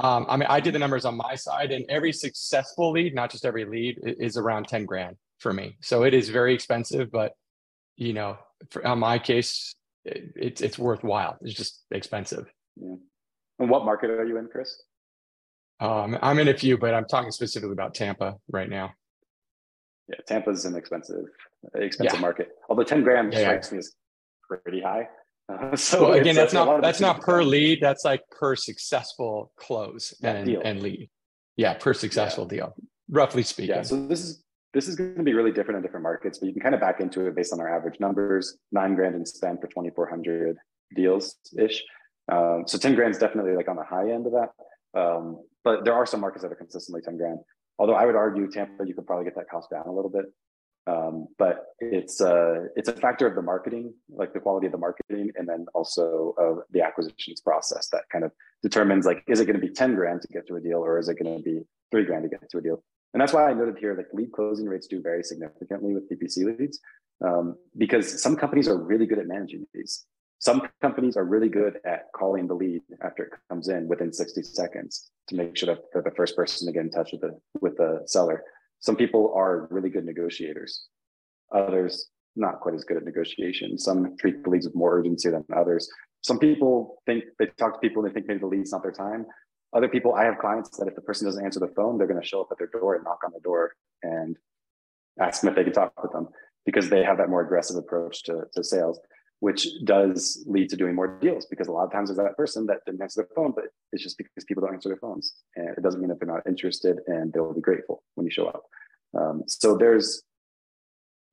um, 0.00 0.26
I 0.28 0.36
mean, 0.36 0.48
I 0.48 0.58
did 0.58 0.74
the 0.74 0.80
numbers 0.80 1.04
on 1.04 1.16
my 1.16 1.36
side, 1.36 1.70
and 1.70 1.84
every 1.88 2.12
successful 2.12 2.90
lead, 2.90 3.14
not 3.14 3.30
just 3.30 3.46
every 3.46 3.64
lead, 3.64 3.98
is 4.02 4.36
around 4.36 4.66
10 4.66 4.84
grand 4.84 5.16
for 5.38 5.52
me. 5.52 5.76
So 5.80 6.02
it 6.02 6.12
is 6.12 6.28
very 6.28 6.54
expensive, 6.54 7.12
but 7.12 7.34
you 7.96 8.12
know, 8.12 8.36
for, 8.70 8.84
on 8.84 8.98
my 8.98 9.20
case, 9.20 9.75
it, 10.06 10.32
it's 10.36 10.60
it's 10.60 10.78
worthwhile. 10.78 11.36
It's 11.42 11.54
just 11.54 11.84
expensive. 11.90 12.46
Yeah. 12.76 12.96
And 13.58 13.70
what 13.70 13.84
market 13.84 14.10
are 14.10 14.24
you 14.24 14.38
in, 14.38 14.48
Chris? 14.48 14.74
Um, 15.80 16.18
I'm 16.22 16.38
in 16.38 16.48
a 16.48 16.56
few, 16.56 16.78
but 16.78 16.94
I'm 16.94 17.06
talking 17.06 17.30
specifically 17.30 17.72
about 17.72 17.94
Tampa 17.94 18.36
right 18.50 18.68
now. 18.68 18.92
Yeah, 20.08 20.16
Tampa's 20.26 20.64
an 20.64 20.76
expensive, 20.76 21.24
expensive 21.74 22.14
yeah. 22.14 22.20
market. 22.20 22.48
Although 22.68 22.84
10 22.84 23.02
grand 23.02 23.32
yeah, 23.32 23.40
strikes 23.40 23.68
yeah. 23.68 23.74
me 23.74 23.78
as 23.78 23.92
pretty 24.48 24.80
high. 24.80 25.08
Uh, 25.48 25.76
so 25.76 26.10
well, 26.10 26.12
again, 26.18 26.34
that's 26.34 26.52
not 26.52 26.80
that's 26.82 27.00
not 27.00 27.20
per 27.20 27.42
lead. 27.42 27.80
That's 27.80 28.04
like 28.04 28.22
per 28.30 28.56
successful 28.56 29.52
close 29.56 30.14
and, 30.22 30.48
and 30.48 30.82
lead. 30.82 31.10
Yeah, 31.56 31.74
per 31.74 31.94
successful 31.94 32.46
deal, 32.46 32.74
roughly 33.10 33.42
speaking. 33.42 33.76
Yeah. 33.76 33.82
So 33.82 34.06
this 34.06 34.20
is 34.20 34.44
this 34.74 34.88
is 34.88 34.96
going 34.96 35.16
to 35.16 35.22
be 35.22 35.34
really 35.34 35.52
different 35.52 35.78
in 35.78 35.82
different 35.82 36.02
markets, 36.02 36.38
but 36.38 36.46
you 36.46 36.52
can 36.52 36.62
kind 36.62 36.74
of 36.74 36.80
back 36.80 37.00
into 37.00 37.26
it 37.26 37.34
based 37.34 37.52
on 37.52 37.60
our 37.60 37.74
average 37.74 37.98
numbers. 38.00 38.58
Nine 38.72 38.94
grand 38.94 39.14
in 39.14 39.24
spend 39.24 39.60
for 39.60 39.68
2,400 39.68 40.56
deals 40.94 41.36
ish. 41.58 41.82
Um, 42.30 42.64
so 42.66 42.76
10 42.78 42.94
grand 42.94 43.12
is 43.12 43.18
definitely 43.18 43.54
like 43.54 43.68
on 43.68 43.76
the 43.76 43.84
high 43.84 44.10
end 44.10 44.26
of 44.26 44.32
that. 44.32 45.00
Um, 45.00 45.42
but 45.64 45.84
there 45.84 45.94
are 45.94 46.06
some 46.06 46.20
markets 46.20 46.42
that 46.42 46.52
are 46.52 46.56
consistently 46.56 47.00
10 47.02 47.16
grand. 47.16 47.38
Although 47.78 47.94
I 47.94 48.06
would 48.06 48.16
argue 48.16 48.50
Tampa, 48.50 48.86
you 48.86 48.94
could 48.94 49.06
probably 49.06 49.24
get 49.24 49.34
that 49.36 49.48
cost 49.48 49.70
down 49.70 49.86
a 49.86 49.92
little 49.92 50.10
bit. 50.10 50.26
Um, 50.88 51.26
but 51.36 51.64
it's 51.80 52.20
uh, 52.20 52.66
it's 52.76 52.88
a 52.88 52.92
factor 52.92 53.26
of 53.26 53.34
the 53.34 53.42
marketing, 53.42 53.92
like 54.08 54.32
the 54.32 54.38
quality 54.38 54.66
of 54.66 54.72
the 54.72 54.78
marketing, 54.78 55.32
and 55.34 55.48
then 55.48 55.66
also 55.74 56.32
of 56.38 56.58
the 56.70 56.80
acquisitions 56.82 57.40
process 57.40 57.88
that 57.88 58.04
kind 58.12 58.24
of 58.24 58.30
determines 58.62 59.04
like 59.04 59.24
is 59.26 59.40
it 59.40 59.46
going 59.46 59.60
to 59.60 59.66
be 59.66 59.72
10 59.72 59.96
grand 59.96 60.22
to 60.22 60.28
get 60.28 60.46
to 60.46 60.54
a 60.54 60.60
deal 60.60 60.78
or 60.78 60.98
is 60.98 61.08
it 61.08 61.18
going 61.18 61.36
to 61.36 61.42
be 61.42 61.60
three 61.90 62.04
grand 62.04 62.22
to 62.22 62.28
get 62.28 62.48
to 62.50 62.58
a 62.58 62.60
deal? 62.60 62.84
And 63.16 63.20
that's 63.22 63.32
why 63.32 63.48
I 63.48 63.54
noted 63.54 63.78
here 63.78 63.96
that 63.96 64.14
lead 64.14 64.30
closing 64.30 64.66
rates 64.66 64.88
do 64.88 65.00
vary 65.00 65.22
significantly 65.22 65.94
with 65.94 66.06
PPC 66.10 66.58
leads 66.58 66.80
um, 67.24 67.56
because 67.78 68.20
some 68.20 68.36
companies 68.36 68.68
are 68.68 68.76
really 68.76 69.06
good 69.06 69.18
at 69.18 69.26
managing 69.26 69.64
these. 69.72 70.04
Some 70.38 70.68
companies 70.82 71.16
are 71.16 71.24
really 71.24 71.48
good 71.48 71.78
at 71.86 72.12
calling 72.14 72.46
the 72.46 72.52
lead 72.52 72.82
after 73.02 73.22
it 73.22 73.30
comes 73.48 73.68
in 73.68 73.88
within 73.88 74.12
60 74.12 74.42
seconds 74.42 75.10
to 75.28 75.34
make 75.34 75.56
sure 75.56 75.74
that 75.74 75.84
they're 75.94 76.02
the 76.02 76.10
first 76.10 76.36
person 76.36 76.66
to 76.66 76.74
get 76.74 76.82
in 76.82 76.90
touch 76.90 77.12
with 77.12 77.22
the 77.22 77.40
with 77.62 77.78
the 77.78 78.02
seller. 78.04 78.44
Some 78.80 78.96
people 78.96 79.32
are 79.34 79.66
really 79.70 79.88
good 79.88 80.04
negotiators. 80.04 80.84
Others 81.54 82.10
not 82.36 82.60
quite 82.60 82.74
as 82.74 82.84
good 82.84 82.98
at 82.98 83.04
negotiation. 83.04 83.78
Some 83.78 84.14
treat 84.20 84.44
the 84.44 84.50
leads 84.50 84.66
with 84.66 84.74
more 84.74 84.94
urgency 84.94 85.30
than 85.30 85.42
others. 85.56 85.88
Some 86.20 86.38
people 86.38 87.00
think 87.06 87.24
they 87.38 87.46
talk 87.56 87.72
to 87.72 87.80
people 87.80 88.04
and 88.04 88.10
they 88.10 88.14
think 88.14 88.28
maybe 88.28 88.40
the 88.40 88.46
lead's 88.46 88.72
not 88.72 88.82
their 88.82 88.92
time. 88.92 89.24
Other 89.76 89.88
people, 89.88 90.14
I 90.14 90.24
have 90.24 90.38
clients 90.38 90.78
that 90.78 90.88
if 90.88 90.94
the 90.94 91.02
person 91.02 91.26
doesn't 91.26 91.44
answer 91.44 91.60
the 91.60 91.68
phone, 91.76 91.98
they're 91.98 92.06
going 92.06 92.20
to 92.20 92.26
show 92.26 92.40
up 92.40 92.48
at 92.50 92.56
their 92.56 92.68
door 92.68 92.94
and 92.94 93.04
knock 93.04 93.20
on 93.22 93.30
the 93.34 93.40
door 93.40 93.74
and 94.02 94.38
ask 95.20 95.42
them 95.42 95.50
if 95.50 95.56
they 95.56 95.64
can 95.64 95.74
talk 95.74 96.02
with 96.02 96.12
them 96.12 96.28
because 96.64 96.88
they 96.88 97.04
have 97.04 97.18
that 97.18 97.28
more 97.28 97.42
aggressive 97.42 97.76
approach 97.76 98.22
to, 98.22 98.44
to 98.54 98.64
sales, 98.64 98.98
which 99.40 99.68
does 99.84 100.42
lead 100.46 100.70
to 100.70 100.76
doing 100.76 100.94
more 100.94 101.18
deals 101.20 101.44
because 101.44 101.68
a 101.68 101.72
lot 101.72 101.84
of 101.84 101.92
times 101.92 102.08
there's 102.08 102.16
that 102.16 102.38
person 102.38 102.64
that 102.64 102.78
didn't 102.86 103.02
answer 103.02 103.20
their 103.20 103.28
phone, 103.36 103.52
but 103.54 103.66
it's 103.92 104.02
just 104.02 104.16
because 104.16 104.46
people 104.46 104.62
don't 104.62 104.72
answer 104.72 104.88
their 104.88 104.96
phones. 104.96 105.34
And 105.56 105.76
it 105.76 105.82
doesn't 105.82 106.00
mean 106.00 106.08
that 106.08 106.20
they're 106.20 106.34
not 106.34 106.46
interested 106.46 107.00
and 107.06 107.30
they'll 107.34 107.52
be 107.52 107.60
grateful 107.60 108.02
when 108.14 108.24
you 108.24 108.30
show 108.30 108.46
up. 108.46 108.62
Um, 109.14 109.42
so 109.46 109.76
there's 109.76 110.22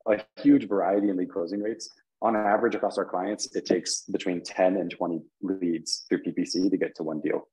a 0.05 0.19
huge 0.41 0.67
variety 0.67 1.07
in 1.07 1.15
lead 1.15 1.31
closing 1.31 1.61
rates. 1.61 1.89
On 2.21 2.35
average, 2.35 2.75
across 2.75 2.97
our 2.97 3.05
clients, 3.05 3.55
it 3.55 3.65
takes 3.65 4.01
between 4.01 4.43
10 4.43 4.75
and 4.75 4.91
20 4.91 5.21
leads 5.41 6.05
through 6.09 6.23
PPC 6.23 6.69
to 6.69 6.77
get 6.77 6.93
to 6.95 7.03
one 7.03 7.21
deal. 7.21 7.47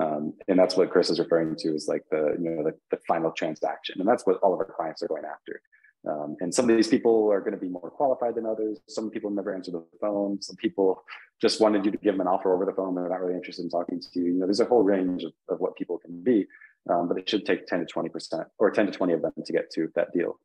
Um, 0.00 0.34
and 0.48 0.58
that's 0.58 0.76
what 0.76 0.90
Chris 0.90 1.08
is 1.08 1.18
referring 1.18 1.56
to 1.56 1.74
is 1.74 1.88
like 1.88 2.02
the 2.10 2.36
you 2.38 2.50
know 2.50 2.62
the, 2.62 2.74
the 2.90 2.98
final 3.08 3.30
transaction, 3.32 3.96
and 3.98 4.08
that's 4.08 4.26
what 4.26 4.36
all 4.42 4.52
of 4.52 4.58
our 4.58 4.66
clients 4.76 5.02
are 5.02 5.08
going 5.08 5.24
after. 5.24 5.60
Um, 6.06 6.36
and 6.40 6.54
some 6.54 6.68
of 6.70 6.76
these 6.76 6.86
people 6.86 7.32
are 7.32 7.40
going 7.40 7.54
to 7.54 7.58
be 7.58 7.68
more 7.68 7.90
qualified 7.90 8.36
than 8.36 8.46
others. 8.46 8.78
Some 8.88 9.10
people 9.10 9.30
never 9.30 9.54
answer 9.54 9.72
the 9.72 9.84
phone. 10.00 10.40
Some 10.40 10.56
people 10.56 11.02
just 11.40 11.60
wanted 11.60 11.84
you 11.84 11.90
to 11.90 11.98
give 11.98 12.14
them 12.14 12.20
an 12.20 12.28
offer 12.28 12.54
over 12.54 12.64
the 12.64 12.72
phone. 12.72 12.94
They're 12.94 13.08
not 13.08 13.20
really 13.20 13.34
interested 13.34 13.64
in 13.64 13.70
talking 13.70 14.00
to 14.00 14.20
you. 14.20 14.26
You 14.26 14.34
know, 14.34 14.46
there's 14.46 14.60
a 14.60 14.66
whole 14.66 14.84
range 14.84 15.24
of, 15.24 15.32
of 15.48 15.58
what 15.58 15.76
people 15.76 15.98
can 15.98 16.22
be, 16.22 16.46
um, 16.88 17.08
but 17.08 17.18
it 17.18 17.28
should 17.28 17.44
take 17.44 17.66
10 17.66 17.80
to 17.80 17.86
20 17.86 18.08
percent 18.10 18.46
or 18.58 18.70
10 18.70 18.86
to 18.86 18.92
20 18.92 19.14
of 19.14 19.22
them 19.22 19.32
to 19.44 19.52
get 19.52 19.70
to 19.72 19.90
that 19.96 20.12
deal. 20.12 20.38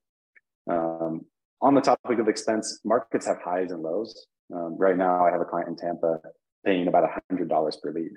Um, 0.69 1.25
on 1.61 1.75
the 1.75 1.81
topic 1.81 2.17
of 2.17 2.27
expense, 2.27 2.79
markets 2.83 3.27
have 3.27 3.37
highs 3.43 3.71
and 3.71 3.83
lows. 3.83 4.27
Um, 4.53 4.75
right 4.77 4.97
now, 4.97 5.25
I 5.25 5.31
have 5.31 5.41
a 5.41 5.45
client 5.45 5.69
in 5.69 5.75
Tampa 5.75 6.21
paying 6.65 6.87
about 6.87 7.07
$100 7.31 7.81
per 7.81 7.91
lead 7.91 8.11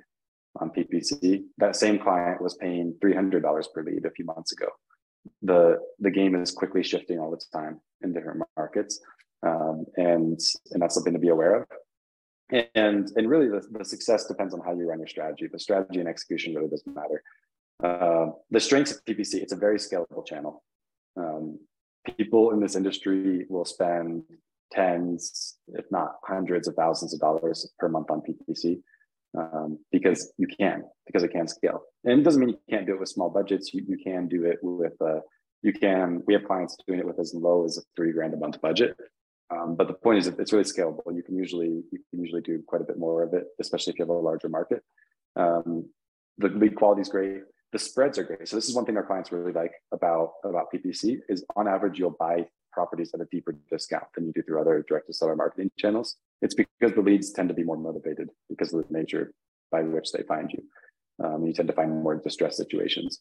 on 0.60 0.70
PPC. 0.70 1.44
That 1.58 1.76
same 1.76 1.98
client 1.98 2.40
was 2.40 2.54
paying 2.54 2.94
$300 3.02 3.64
per 3.72 3.82
lead 3.82 4.06
a 4.06 4.10
few 4.10 4.24
months 4.24 4.52
ago. 4.52 4.68
The, 5.42 5.78
the 5.98 6.10
game 6.10 6.34
is 6.34 6.50
quickly 6.50 6.82
shifting 6.82 7.18
all 7.18 7.30
the 7.30 7.40
time 7.52 7.80
in 8.02 8.12
different 8.12 8.42
markets. 8.56 9.00
Um, 9.44 9.84
and, 9.96 10.38
and 10.70 10.82
that's 10.82 10.94
something 10.94 11.12
to 11.12 11.18
be 11.18 11.28
aware 11.28 11.62
of. 11.62 11.66
And, 12.74 13.10
and 13.16 13.28
really 13.28 13.48
the, 13.48 13.66
the 13.70 13.84
success 13.84 14.26
depends 14.26 14.54
on 14.54 14.60
how 14.60 14.74
you 14.74 14.88
run 14.88 14.98
your 14.98 15.08
strategy. 15.08 15.48
The 15.50 15.58
strategy 15.58 16.00
and 16.00 16.08
execution 16.08 16.54
really 16.54 16.68
doesn't 16.68 16.94
matter. 16.94 17.22
Uh, 17.82 18.32
the 18.50 18.60
strengths 18.60 18.92
of 18.92 19.04
PPC, 19.04 19.34
it's 19.34 19.52
a 19.52 19.56
very 19.56 19.78
scalable 19.78 20.24
channel. 20.24 20.62
Um, 21.16 21.58
people 22.16 22.50
in 22.50 22.60
this 22.60 22.76
industry 22.76 23.46
will 23.48 23.64
spend 23.64 24.24
tens, 24.72 25.56
if 25.68 25.84
not 25.90 26.16
hundreds 26.24 26.68
of 26.68 26.74
thousands 26.74 27.14
of 27.14 27.20
dollars 27.20 27.70
per 27.78 27.88
month 27.88 28.10
on 28.10 28.20
PPC 28.20 28.82
um, 29.36 29.78
because 29.90 30.32
you 30.38 30.46
can, 30.46 30.84
because 31.06 31.22
it 31.22 31.32
can 31.32 31.48
scale. 31.48 31.82
And 32.04 32.20
it 32.20 32.22
doesn't 32.22 32.40
mean 32.40 32.50
you 32.50 32.58
can't 32.70 32.86
do 32.86 32.94
it 32.94 33.00
with 33.00 33.08
small 33.08 33.30
budgets. 33.30 33.72
You, 33.74 33.84
you 33.86 33.98
can 34.02 34.28
do 34.28 34.44
it 34.44 34.58
with, 34.62 34.94
uh, 35.00 35.20
you 35.62 35.72
can, 35.72 36.22
we 36.26 36.34
have 36.34 36.44
clients 36.44 36.76
doing 36.86 37.00
it 37.00 37.06
with 37.06 37.18
as 37.18 37.34
low 37.34 37.64
as 37.64 37.78
a 37.78 37.82
three 37.96 38.12
grand 38.12 38.34
a 38.34 38.36
month 38.36 38.60
budget. 38.60 38.96
Um, 39.50 39.76
but 39.76 39.88
the 39.88 39.94
point 39.94 40.18
is 40.18 40.26
it's 40.26 40.52
really 40.52 40.64
scalable. 40.64 41.14
You 41.14 41.22
can 41.22 41.36
usually, 41.36 41.82
you 41.90 41.98
can 42.10 42.20
usually 42.20 42.42
do 42.42 42.62
quite 42.66 42.82
a 42.82 42.84
bit 42.84 42.98
more 42.98 43.22
of 43.22 43.34
it, 43.34 43.44
especially 43.60 43.92
if 43.92 43.98
you 43.98 44.04
have 44.04 44.10
a 44.10 44.12
larger 44.12 44.48
market. 44.48 44.82
Um, 45.36 45.88
the 46.38 46.48
lead 46.48 46.76
quality 46.76 47.02
is 47.02 47.08
great. 47.08 47.42
The 47.72 47.78
spreads 47.78 48.18
are 48.18 48.24
great. 48.24 48.48
So 48.48 48.56
this 48.56 48.68
is 48.68 48.74
one 48.74 48.84
thing 48.84 48.96
our 48.96 49.06
clients 49.06 49.32
really 49.32 49.52
like 49.52 49.72
about, 49.92 50.32
about 50.44 50.66
PPC 50.72 51.18
is 51.28 51.44
on 51.56 51.68
average, 51.68 51.98
you'll 51.98 52.16
buy 52.18 52.46
properties 52.74 53.12
at 53.14 53.20
a 53.20 53.28
deeper 53.30 53.54
discount 53.70 54.04
than 54.14 54.26
you 54.26 54.32
do 54.32 54.42
through 54.42 54.60
other 54.60 54.84
direct 54.88 55.06
to 55.06 55.14
seller 55.14 55.36
marketing 55.36 55.70
channels. 55.78 56.16
It's 56.42 56.54
because 56.54 56.92
the 56.94 57.00
leads 57.00 57.32
tend 57.32 57.48
to 57.48 57.54
be 57.54 57.64
more 57.64 57.76
motivated 57.76 58.28
because 58.48 58.74
of 58.74 58.86
the 58.86 58.92
nature 58.92 59.32
by 59.70 59.82
which 59.82 60.12
they 60.12 60.22
find 60.22 60.50
you. 60.52 60.62
Um, 61.24 61.46
you 61.46 61.52
tend 61.52 61.68
to 61.68 61.74
find 61.74 62.02
more 62.02 62.16
distress 62.16 62.56
situations. 62.56 63.20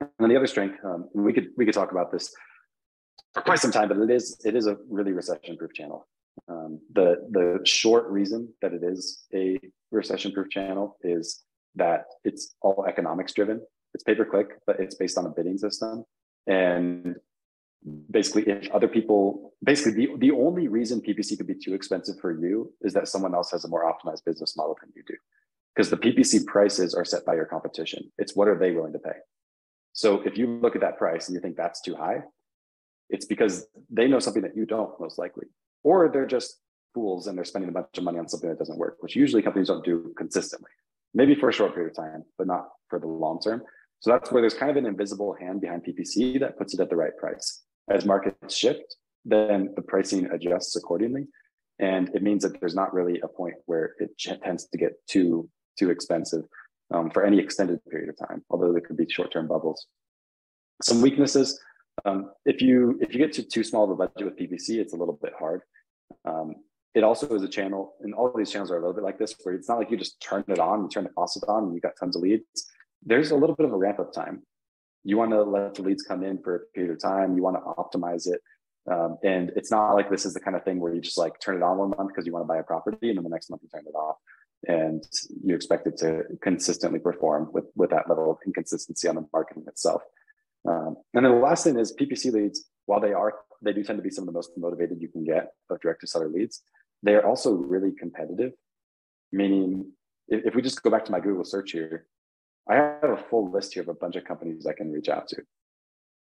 And 0.00 0.10
then 0.18 0.30
the 0.30 0.36
other 0.36 0.46
strength, 0.46 0.78
um, 0.84 1.08
we 1.14 1.32
could 1.32 1.48
we 1.58 1.64
could 1.66 1.74
talk 1.74 1.92
about 1.92 2.10
this 2.10 2.32
for 3.34 3.42
quite 3.42 3.58
some 3.58 3.70
time, 3.70 3.88
but 3.88 3.98
it 3.98 4.10
is 4.10 4.40
it 4.44 4.56
is 4.56 4.66
a 4.66 4.76
really 4.88 5.12
recession-proof 5.12 5.72
channel. 5.74 6.08
Um, 6.48 6.80
the 6.92 7.08
the 7.30 7.60
short 7.64 8.08
reason 8.08 8.48
that 8.62 8.72
it 8.72 8.82
is 8.82 9.26
a 9.34 9.58
recession-proof 9.90 10.48
channel 10.50 10.96
is 11.02 11.42
that 11.74 12.06
it's 12.24 12.54
all 12.62 12.86
economics 12.88 13.34
driven. 13.34 13.60
It's 13.94 14.04
pay 14.04 14.14
per 14.14 14.24
click, 14.24 14.48
but 14.66 14.80
it's 14.80 14.94
based 14.94 15.18
on 15.18 15.26
a 15.26 15.30
bidding 15.30 15.58
system, 15.58 16.04
and 16.46 17.16
basically 18.10 18.42
if 18.42 18.70
other 18.72 18.88
people 18.88 19.54
basically 19.64 20.06
the, 20.06 20.16
the 20.18 20.30
only 20.30 20.68
reason 20.68 21.00
ppc 21.00 21.36
could 21.36 21.46
be 21.46 21.54
too 21.54 21.74
expensive 21.74 22.16
for 22.20 22.38
you 22.38 22.72
is 22.82 22.92
that 22.92 23.08
someone 23.08 23.34
else 23.34 23.50
has 23.50 23.64
a 23.64 23.68
more 23.68 23.84
optimized 23.84 24.24
business 24.24 24.56
model 24.56 24.76
than 24.80 24.90
you 24.94 25.02
do. 25.06 25.14
Because 25.74 25.88
the 25.88 25.96
ppc 25.96 26.46
prices 26.46 26.94
are 26.94 27.04
set 27.04 27.24
by 27.24 27.34
your 27.34 27.46
competition. 27.46 28.10
It's 28.18 28.36
what 28.36 28.48
are 28.48 28.58
they 28.58 28.72
willing 28.72 28.92
to 28.92 28.98
pay? 28.98 29.16
So 29.92 30.20
if 30.22 30.36
you 30.36 30.46
look 30.46 30.74
at 30.74 30.82
that 30.82 30.98
price 30.98 31.28
and 31.28 31.34
you 31.34 31.40
think 31.40 31.56
that's 31.56 31.80
too 31.80 31.94
high 31.94 32.22
it's 33.08 33.24
because 33.24 33.66
they 33.90 34.06
know 34.06 34.20
something 34.20 34.42
that 34.42 34.56
you 34.56 34.64
don't 34.64 34.98
most 35.00 35.18
likely. 35.18 35.46
Or 35.82 36.08
they're 36.08 36.26
just 36.26 36.60
fools 36.94 37.26
and 37.26 37.36
they're 37.36 37.44
spending 37.44 37.68
a 37.68 37.72
bunch 37.72 37.98
of 37.98 38.04
money 38.04 38.18
on 38.18 38.28
something 38.28 38.48
that 38.48 38.58
doesn't 38.58 38.78
work 38.78 38.96
which 39.00 39.16
usually 39.16 39.42
companies 39.42 39.68
don't 39.68 39.84
do 39.84 40.12
consistently. 40.18 40.70
Maybe 41.14 41.34
for 41.34 41.48
a 41.48 41.52
short 41.52 41.74
period 41.74 41.92
of 41.92 41.96
time 41.96 42.24
but 42.36 42.46
not 42.46 42.68
for 42.88 42.98
the 42.98 43.06
long 43.06 43.40
term. 43.40 43.62
So 44.00 44.10
that's 44.10 44.30
where 44.32 44.42
there's 44.42 44.54
kind 44.54 44.70
of 44.70 44.76
an 44.76 44.86
invisible 44.86 45.34
hand 45.40 45.60
behind 45.60 45.84
ppc 45.84 46.40
that 46.40 46.58
puts 46.58 46.74
it 46.74 46.80
at 46.80 46.90
the 46.90 46.96
right 46.96 47.16
price 47.16 47.62
as 47.90 48.04
markets 48.04 48.54
shift, 48.54 48.96
then 49.24 49.72
the 49.76 49.82
pricing 49.82 50.30
adjusts 50.30 50.76
accordingly. 50.76 51.26
And 51.78 52.10
it 52.14 52.22
means 52.22 52.42
that 52.42 52.60
there's 52.60 52.74
not 52.74 52.94
really 52.94 53.20
a 53.20 53.28
point 53.28 53.54
where 53.66 53.94
it 53.98 54.10
tends 54.42 54.66
to 54.66 54.78
get 54.78 54.92
too, 55.06 55.48
too 55.78 55.90
expensive 55.90 56.44
um, 56.92 57.10
for 57.10 57.24
any 57.24 57.38
extended 57.38 57.80
period 57.90 58.10
of 58.10 58.28
time, 58.28 58.44
although 58.50 58.72
there 58.72 58.80
could 58.80 58.96
be 58.96 59.06
short-term 59.08 59.48
bubbles. 59.48 59.86
Some 60.82 61.00
weaknesses, 61.00 61.58
um, 62.04 62.30
if 62.44 62.62
you 62.62 62.98
if 63.00 63.12
you 63.12 63.18
get 63.18 63.32
to 63.34 63.42
too 63.42 63.64
small 63.64 63.84
of 63.84 63.90
a 63.90 63.94
budget 63.96 64.24
with 64.24 64.36
PPC, 64.36 64.78
it's 64.78 64.94
a 64.94 64.96
little 64.96 65.18
bit 65.22 65.32
hard. 65.38 65.62
Um, 66.24 66.54
it 66.94 67.04
also 67.04 67.34
is 67.34 67.42
a 67.42 67.48
channel, 67.48 67.94
and 68.00 68.14
all 68.14 68.32
these 68.34 68.50
channels 68.50 68.70
are 68.70 68.76
a 68.76 68.80
little 68.80 68.94
bit 68.94 69.04
like 69.04 69.18
this, 69.18 69.34
where 69.42 69.54
it's 69.54 69.68
not 69.68 69.78
like 69.78 69.90
you 69.90 69.96
just 69.96 70.20
turn 70.20 70.44
it 70.48 70.58
on, 70.58 70.82
you 70.82 70.88
turn 70.88 71.04
the 71.04 71.10
faucet 71.10 71.44
on, 71.48 71.64
and 71.64 71.74
you 71.74 71.80
got 71.80 71.92
tons 71.98 72.16
of 72.16 72.22
leads. 72.22 72.44
There's 73.02 73.30
a 73.30 73.36
little 73.36 73.54
bit 73.54 73.66
of 73.66 73.72
a 73.72 73.76
ramp 73.76 74.00
up 74.00 74.12
time 74.12 74.42
you 75.04 75.16
want 75.16 75.30
to 75.30 75.42
let 75.42 75.74
the 75.74 75.82
leads 75.82 76.02
come 76.02 76.22
in 76.22 76.42
for 76.42 76.56
a 76.56 76.60
period 76.74 76.92
of 76.92 77.00
time 77.00 77.36
you 77.36 77.42
want 77.42 77.56
to 77.56 77.62
optimize 77.82 78.26
it 78.26 78.40
um, 78.90 79.18
and 79.22 79.52
it's 79.56 79.70
not 79.70 79.92
like 79.92 80.10
this 80.10 80.24
is 80.24 80.34
the 80.34 80.40
kind 80.40 80.56
of 80.56 80.64
thing 80.64 80.80
where 80.80 80.94
you 80.94 81.00
just 81.00 81.18
like 81.18 81.38
turn 81.40 81.56
it 81.56 81.62
on 81.62 81.78
one 81.78 81.90
month 81.90 82.08
because 82.08 82.26
you 82.26 82.32
want 82.32 82.44
to 82.44 82.48
buy 82.48 82.58
a 82.58 82.62
property 82.62 83.08
and 83.08 83.16
then 83.16 83.24
the 83.24 83.30
next 83.30 83.50
month 83.50 83.62
you 83.62 83.68
turn 83.68 83.84
it 83.86 83.94
off 83.94 84.16
and 84.66 85.04
you 85.42 85.54
expect 85.54 85.86
it 85.86 85.96
to 85.98 86.22
consistently 86.42 86.98
perform 86.98 87.48
with 87.52 87.64
with 87.74 87.90
that 87.90 88.08
level 88.08 88.30
of 88.30 88.38
inconsistency 88.46 89.08
on 89.08 89.14
the 89.14 89.26
marketing 89.32 89.64
itself. 89.66 90.02
Um, 90.68 90.96
and 91.14 91.24
then 91.24 91.32
the 91.32 91.38
last 91.38 91.64
thing 91.64 91.78
is 91.78 91.94
ppc 91.98 92.32
leads 92.32 92.66
while 92.84 93.00
they 93.00 93.12
are 93.12 93.34
they 93.62 93.72
do 93.72 93.82
tend 93.82 93.98
to 93.98 94.02
be 94.02 94.10
some 94.10 94.22
of 94.24 94.26
the 94.26 94.36
most 94.36 94.50
motivated 94.56 95.00
you 95.00 95.08
can 95.08 95.24
get 95.24 95.52
of 95.70 95.80
direct 95.80 96.02
to 96.02 96.06
seller 96.06 96.28
leads 96.28 96.62
they 97.02 97.14
are 97.14 97.26
also 97.26 97.52
really 97.52 97.92
competitive 97.98 98.52
meaning 99.32 99.90
if, 100.28 100.48
if 100.48 100.54
we 100.54 100.60
just 100.60 100.82
go 100.82 100.90
back 100.90 101.06
to 101.06 101.12
my 101.12 101.20
google 101.20 101.44
search 101.44 101.72
here 101.72 102.06
I 102.68 102.76
have 102.76 103.10
a 103.10 103.24
full 103.30 103.50
list 103.50 103.74
here 103.74 103.82
of 103.82 103.88
a 103.88 103.94
bunch 103.94 104.16
of 104.16 104.24
companies 104.24 104.66
I 104.66 104.72
can 104.72 104.92
reach 104.92 105.08
out 105.08 105.28
to. 105.28 105.42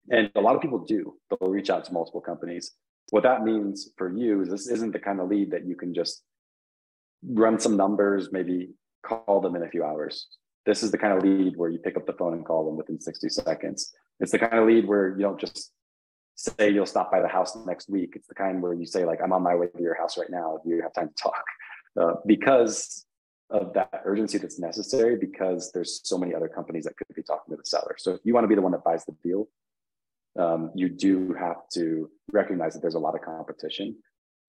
And 0.09 0.29
a 0.35 0.41
lot 0.41 0.55
of 0.55 0.61
people 0.61 0.79
do, 0.79 1.15
they'll 1.29 1.49
reach 1.49 1.69
out 1.69 1.85
to 1.85 1.93
multiple 1.93 2.21
companies. 2.21 2.71
What 3.11 3.23
that 3.23 3.43
means 3.43 3.89
for 3.97 4.11
you 4.11 4.41
is 4.41 4.49
this 4.49 4.67
isn't 4.67 4.91
the 4.91 4.99
kind 4.99 5.19
of 5.19 5.29
lead 5.29 5.51
that 5.51 5.65
you 5.65 5.75
can 5.75 5.93
just 5.93 6.23
run 7.25 7.59
some 7.59 7.77
numbers, 7.77 8.29
maybe 8.31 8.71
call 9.05 9.39
them 9.41 9.55
in 9.55 9.63
a 9.63 9.69
few 9.69 9.83
hours. 9.83 10.27
This 10.65 10.83
is 10.83 10.91
the 10.91 10.97
kind 10.97 11.13
of 11.13 11.23
lead 11.23 11.57
where 11.57 11.69
you 11.69 11.79
pick 11.79 11.97
up 11.97 12.05
the 12.05 12.13
phone 12.13 12.33
and 12.33 12.45
call 12.45 12.65
them 12.65 12.77
within 12.77 12.99
60 12.99 13.29
seconds. 13.29 13.93
It's 14.19 14.31
the 14.31 14.39
kind 14.39 14.57
of 14.57 14.67
lead 14.67 14.87
where 14.87 15.09
you 15.09 15.21
don't 15.21 15.39
just 15.39 15.71
say 16.35 16.69
you'll 16.69 16.85
stop 16.85 17.11
by 17.11 17.21
the 17.21 17.27
house 17.27 17.55
next 17.65 17.89
week. 17.89 18.13
It's 18.15 18.27
the 18.27 18.35
kind 18.35 18.61
where 18.61 18.73
you 18.73 18.85
say, 18.85 19.05
like, 19.05 19.19
I'm 19.23 19.33
on 19.33 19.43
my 19.43 19.55
way 19.55 19.67
to 19.67 19.81
your 19.81 19.95
house 19.95 20.17
right 20.17 20.29
now. 20.29 20.59
Do 20.63 20.69
you 20.69 20.81
have 20.81 20.93
time 20.93 21.09
to 21.09 21.23
talk? 21.23 21.43
Uh, 21.99 22.13
because 22.25 23.05
of 23.49 23.73
that 23.73 24.01
urgency 24.05 24.37
that's 24.37 24.59
necessary 24.59 25.15
because 25.15 25.71
there's 25.71 26.01
so 26.03 26.17
many 26.17 26.33
other 26.33 26.47
companies 26.47 26.85
that 26.85 26.97
could 26.97 27.15
be 27.15 27.23
talking 27.23 27.53
to 27.53 27.57
the 27.57 27.65
seller. 27.65 27.95
So 27.97 28.11
if 28.11 28.21
you 28.23 28.33
want 28.33 28.45
to 28.45 28.47
be 28.47 28.55
the 28.55 28.61
one 28.61 28.71
that 28.71 28.83
buys 28.83 29.05
the 29.05 29.15
deal, 29.23 29.47
um, 30.37 30.71
you 30.73 30.89
do 30.89 31.33
have 31.33 31.69
to 31.73 32.09
recognize 32.31 32.73
that 32.73 32.81
there's 32.81 32.95
a 32.95 32.99
lot 32.99 33.15
of 33.15 33.21
competition 33.21 33.95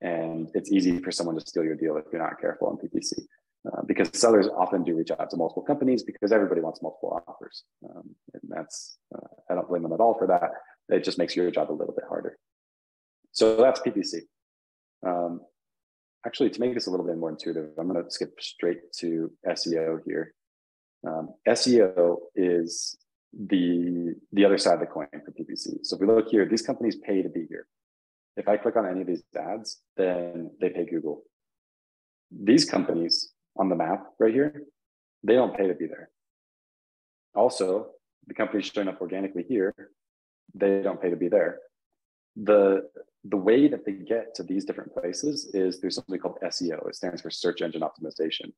and 0.01 0.51
it's 0.55 0.73
easy 0.73 0.99
for 0.99 1.11
someone 1.11 1.35
to 1.35 1.41
steal 1.41 1.65
your 1.65 1.77
deal 1.77 1.97
if 1.97 2.05
you're 2.13 2.23
not 2.23 2.41
careful 2.41 2.69
on 2.69 2.77
PPC. 2.77 3.27
Uh, 3.67 3.81
because 3.87 4.11
sellers 4.13 4.47
often 4.59 4.85
do 4.85 4.95
reach 4.95 5.11
out 5.11 5.31
to 5.31 5.39
multiple 5.39 5.63
companies 5.63 6.03
because 6.03 6.33
everybody 6.33 6.61
wants 6.61 6.83
multiple 6.83 7.23
offers. 7.27 7.65
Um, 7.89 8.15
and 8.35 8.43
that's, 8.49 8.99
uh, 9.15 9.27
I 9.49 9.55
don't 9.55 9.67
blame 9.67 9.83
them 9.83 9.95
at 9.95 10.01
all 10.01 10.19
for 10.19 10.27
that. 10.27 10.51
It 10.95 11.03
just 11.03 11.17
makes 11.17 11.35
your 11.35 11.51
job 11.51 11.71
a 11.71 11.73
little 11.73 11.95
bit 11.95 12.05
harder. 12.07 12.37
So 13.33 13.57
that's 13.57 13.81
PPC. 13.81 14.21
Um, 15.07 15.41
actually, 16.27 16.51
to 16.51 16.61
make 16.61 16.75
this 16.75 16.87
a 16.87 16.91
little 16.91 17.07
bit 17.07 17.17
more 17.17 17.31
intuitive, 17.31 17.71
I'm 17.79 17.89
going 17.89 18.03
to 18.03 18.11
skip 18.11 18.41
straight 18.41 18.93
to 19.01 19.31
SEO 19.47 19.99
here. 20.07 20.35
Um, 21.07 21.35
SEO 21.47 22.17
is 22.35 22.97
the 23.33 24.15
the 24.33 24.45
other 24.45 24.59
side 24.59 24.75
of 24.75 24.81
the 24.81 24.87
coin 24.87 25.09
for 25.13 25.33
PPC. 25.33 25.79
So 25.83 25.97
if 25.97 26.01
we 26.01 26.07
look 26.07 26.29
here, 26.29 26.47
these 26.47 26.63
companies 26.63 26.97
pay 26.97 27.23
to 27.23 27.29
be 27.29 27.47
here. 27.49 27.67
If 28.37 28.49
I 28.49 28.57
click 28.57 28.77
on 28.77 28.87
any 28.87 29.03
of 29.03 29.07
these 29.07 29.23
ads, 29.37 29.81
then 29.97 30.51
they 30.61 30.71
pay 30.71 30.85
Google. 30.85 31.23
These 32.31 32.65
companies 32.65 33.31
on 33.57 33.69
the 33.69 33.77
map 33.77 34.07
right 34.19 34.33
here, 34.33 34.63
they 35.23 35.35
don't 35.35 35.57
pay 35.57 35.69
to 35.69 35.75
be 35.75 35.87
there. 35.87 36.11
Also, 37.35 37.89
the 38.27 38.35
companies 38.35 38.71
showing 38.73 38.89
up 38.89 39.01
organically 39.01 39.45
here, 39.49 39.75
they 40.55 40.83
don't 40.83 41.01
pay 41.01 41.11
to 41.11 41.17
be 41.17 41.29
there. 41.29 41.59
The 42.37 42.89
the 43.27 43.37
way 43.37 43.69
that 43.69 43.87
they 43.87 43.93
get 43.93 44.35
to 44.35 44.43
these 44.43 44.65
different 44.65 44.93
places 44.93 45.51
is 45.55 45.79
through 45.79 45.91
something 45.91 46.19
called 46.19 46.39
SEO. 46.45 46.87
It 46.89 46.95
stands 46.95 47.23
for 47.23 47.31
search 47.31 47.63
engine 47.63 47.83
optimization. 47.83 48.53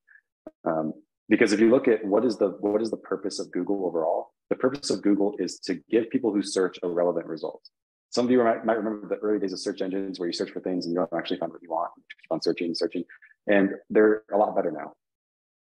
Um, 0.64 0.92
because 1.28 1.52
if 1.52 1.60
you 1.60 1.70
look 1.70 1.88
at 1.88 2.04
what 2.04 2.24
is 2.24 2.36
the 2.36 2.48
what 2.60 2.82
is 2.82 2.90
the 2.90 2.96
purpose 2.96 3.38
of 3.38 3.50
Google 3.50 3.86
overall, 3.86 4.32
the 4.50 4.56
purpose 4.56 4.90
of 4.90 5.02
Google 5.02 5.34
is 5.38 5.58
to 5.60 5.80
give 5.90 6.10
people 6.10 6.32
who 6.32 6.42
search 6.42 6.78
a 6.82 6.88
relevant 6.88 7.26
result. 7.26 7.62
Some 8.10 8.24
of 8.24 8.30
you 8.30 8.42
might, 8.42 8.64
might 8.64 8.78
remember 8.78 9.08
the 9.08 9.16
early 9.16 9.38
days 9.38 9.52
of 9.52 9.58
search 9.58 9.82
engines 9.82 10.18
where 10.18 10.28
you 10.28 10.32
search 10.32 10.50
for 10.50 10.60
things 10.60 10.86
and 10.86 10.94
you 10.94 10.98
don't 10.98 11.18
actually 11.18 11.38
find 11.38 11.52
what 11.52 11.62
you 11.62 11.70
want. 11.70 11.90
You 11.96 12.04
keep 12.22 12.30
on 12.32 12.40
searching 12.40 12.68
and 12.68 12.76
searching, 12.76 13.04
and 13.46 13.70
they're 13.90 14.22
a 14.32 14.36
lot 14.36 14.54
better 14.54 14.70
now. 14.70 14.92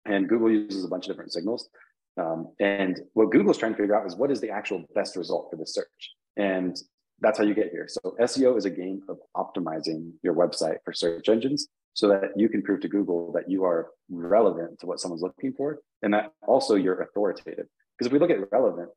And 0.07 0.29
Google 0.29 0.51
uses 0.51 0.85
a 0.85 0.89
bunch 0.89 1.07
of 1.07 1.13
different 1.13 1.33
signals. 1.33 1.69
Um, 2.17 2.53
and 2.59 3.01
what 3.15 3.31
Google 3.31 3.51
is 3.51 3.59
trying 3.59 3.73
to 3.73 3.79
figure 3.79 3.95
out 3.95 4.07
is 4.07 4.17
what 4.17 4.31
is 4.31 4.41
the 4.41 4.51
actual 4.51 4.85
best 4.95 5.17
result 5.17 5.49
for 5.51 5.57
the 5.57 5.67
search. 5.67 6.15
And 6.37 6.77
that's 7.21 7.39
how 7.39 7.45
you 7.45 7.55
get 7.55 7.71
here. 7.71 7.87
So 7.89 8.15
SEO 8.21 8.57
is 8.57 8.65
a 8.65 8.71
game 8.71 9.03
of 9.09 9.19
optimizing 9.37 10.13
your 10.23 10.35
website 10.35 10.77
for 10.85 10.93
search 10.93 11.29
engines 11.29 11.69
so 11.95 12.09
that 12.09 12.31
you 12.37 12.49
can 12.49 12.63
prove 12.63 12.81
to 12.81 12.89
Google 12.89 13.33
that 13.33 13.51
you 13.51 13.65
are 13.65 13.89
relevant 14.09 14.79
to 14.81 14.87
what 14.87 15.01
someone's 15.01 15.23
looking 15.23 15.53
for 15.53 15.81
and 16.03 16.15
that 16.15 16.33
also 16.47 16.77
you're 16.77 17.01
authoritative. 17.03 17.67
Because 17.97 18.07
if 18.07 18.13
we 18.13 18.21
look 18.21 18.31
at 18.31 18.53
relevant, 18.53 18.91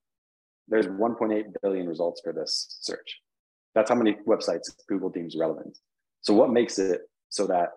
there's 0.67 0.85
1.8 0.85 1.45
billion 1.63 1.87
results 1.87 2.21
for 2.23 2.31
this 2.31 2.77
search. 2.81 3.19
That's 3.73 3.89
how 3.89 3.95
many 3.95 4.17
websites 4.27 4.69
Google 4.87 5.09
deems 5.09 5.35
relevant. 5.35 5.77
So 6.21 6.33
what 6.33 6.51
makes 6.51 6.77
it 6.77 7.01
so 7.29 7.47
that 7.47 7.69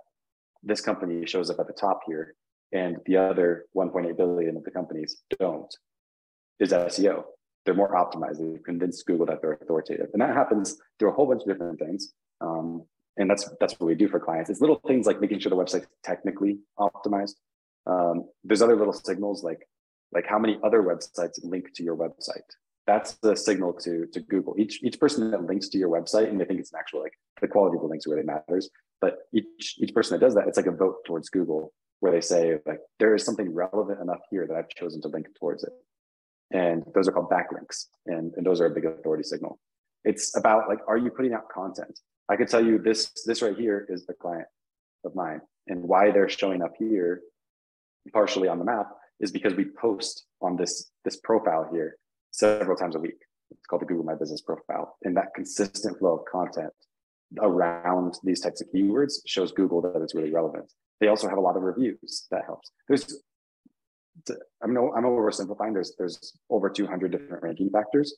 this 0.63 0.81
company 0.81 1.25
shows 1.25 1.49
up 1.49 1.59
at 1.59 1.67
the 1.67 1.73
top 1.73 2.01
here 2.07 2.35
and 2.73 2.97
the 3.07 3.17
other 3.17 3.65
1.8 3.75 4.17
billion 4.17 4.57
of 4.57 4.65
the 4.65 4.71
companies 4.71 5.23
don't 5.39 5.75
is 6.61 6.73
SEO 6.73 7.25
they're 7.64 7.75
more 7.75 7.94
optimized. 7.94 8.38
They've 8.38 8.62
convinced 8.62 9.06
Google 9.06 9.26
that 9.26 9.40
they're 9.40 9.52
authoritative, 9.52 10.09
and 10.12 10.23
that 10.23 10.35
happens 10.35 10.76
through 10.99 11.11
a 11.11 11.12
whole 11.12 11.26
bunch 11.26 11.42
of 11.42 11.49
different 11.49 11.78
things. 11.78 12.12
Um, 12.40 12.85
and 13.16 13.30
that's 13.30 13.49
that's 13.61 13.75
what 13.75 13.87
we 13.87 13.94
do 13.94 14.09
for 14.09 14.21
clients. 14.21 14.50
It's 14.50 14.61
little 14.61 14.80
things 14.87 15.06
like 15.06 15.21
making 15.21 15.38
sure 15.38 15.50
the 15.50 15.56
website's 15.56 15.87
technically 16.02 16.59
optimized. 16.78 17.35
Um, 17.87 18.25
there's 18.42 18.62
other 18.62 18.76
little 18.76 18.92
signals 18.92 19.42
like 19.42 19.68
like 20.12 20.26
how 20.26 20.38
many 20.38 20.59
other 20.62 20.83
websites 20.83 21.42
link 21.42 21.73
to 21.75 21.83
your 21.83 21.97
website. 21.97 22.49
That's 22.87 23.14
the 23.14 23.37
signal 23.37 23.73
to 23.75 24.06
to 24.12 24.21
Google. 24.21 24.54
Each 24.59 24.83
each 24.83 24.99
person 24.99 25.30
that 25.30 25.44
links 25.44 25.68
to 25.68 25.78
your 25.78 25.88
website, 25.88 26.28
and 26.28 26.40
they 26.40 26.44
think 26.44 26.61
it's 26.61 26.73
an 26.73 26.78
actual 26.78 27.00
like 27.02 27.14
the 27.40 27.49
quality 27.49 27.76
of 27.76 27.83
the 27.83 27.88
links 27.88 28.06
really 28.06 28.23
matters. 28.23 28.68
But 29.00 29.18
each 29.33 29.76
each 29.78 29.94
person 29.94 30.18
that 30.18 30.25
does 30.25 30.35
that, 30.35 30.49
it's 30.49 30.56
like 30.56 30.66
a 30.66 30.73
vote 30.73 31.04
towards 31.06 31.28
Google, 31.28 31.73
where 32.00 32.12
they 32.12 32.21
say 32.21 32.59
like 32.66 32.80
there 32.99 33.14
is 33.14 33.25
something 33.25 33.54
relevant 33.54 34.00
enough 34.00 34.21
here 34.30 34.47
that 34.47 34.56
I've 34.56 34.68
chosen 34.71 35.00
to 35.02 35.09
link 35.09 35.26
towards 35.38 35.64
it. 35.64 35.73
And 36.53 36.85
those 36.95 37.09
are 37.09 37.13
called 37.13 37.31
backlinks, 37.31 37.87
and, 38.07 38.33
and 38.37 38.47
those 38.47 38.61
are 38.61 38.67
a 38.67 38.71
big 38.71 38.85
authority 38.85 39.25
signal. 39.25 39.59
It's 40.05 40.37
about 40.37 40.69
like, 40.69 40.81
are 40.87 40.99
you 40.99 41.11
putting 41.11 41.33
out 41.33 41.49
content? 41.49 41.99
I 42.29 42.37
could 42.37 42.49
tell 42.49 42.65
you 42.65 42.79
this 42.79 43.11
this 43.27 43.43
right 43.43 43.57
here 43.57 43.87
is 43.89 44.07
the 44.07 44.15
client 44.15 44.47
of 45.05 45.15
mine, 45.15 45.41
and 45.67 45.83
why 45.83 46.11
they're 46.11 46.29
showing 46.29 46.63
up 46.63 46.75
here, 46.79 47.23
partially 48.13 48.49
on 48.49 48.59
the 48.59 48.65
map, 48.65 48.91
is 49.21 49.31
because 49.31 49.55
we 49.55 49.67
post 49.81 50.27
on 50.41 50.57
this 50.57 50.91
this 51.05 51.17
profile 51.17 51.69
here 51.73 51.97
several 52.31 52.77
times 52.77 52.95
a 52.95 52.99
week. 52.99 53.19
It's 53.51 53.67
called 53.67 53.83
the 53.83 53.87
Google 53.87 54.05
My 54.05 54.15
Business 54.15 54.43
profile, 54.43 54.97
and 55.03 55.17
that 55.17 55.35
consistent 55.35 55.99
flow 55.99 56.19
of 56.19 56.25
content 56.31 56.73
around 57.41 58.19
these 58.23 58.41
types 58.41 58.61
of 58.61 58.69
keywords 58.75 59.15
shows 59.27 59.53
Google 59.53 59.81
that 59.83 60.01
it's 60.03 60.15
really 60.15 60.33
relevant. 60.33 60.71
They 61.01 61.09
also 61.09 61.29
have 61.29 61.39
a 61.39 61.41
lot 61.41 61.57
of 61.57 61.63
reviews 61.63 62.27
that 62.31 62.45
helps. 62.45 62.71
There's 62.89 63.23
I'm 64.62 64.73
no 64.73 64.92
I'm 64.94 65.04
oversimplifying. 65.04 65.73
There's 65.73 65.94
there's 65.99 66.38
over 66.50 66.71
200 66.71 67.11
different 67.11 67.42
ranking 67.42 67.71
factors 67.71 68.14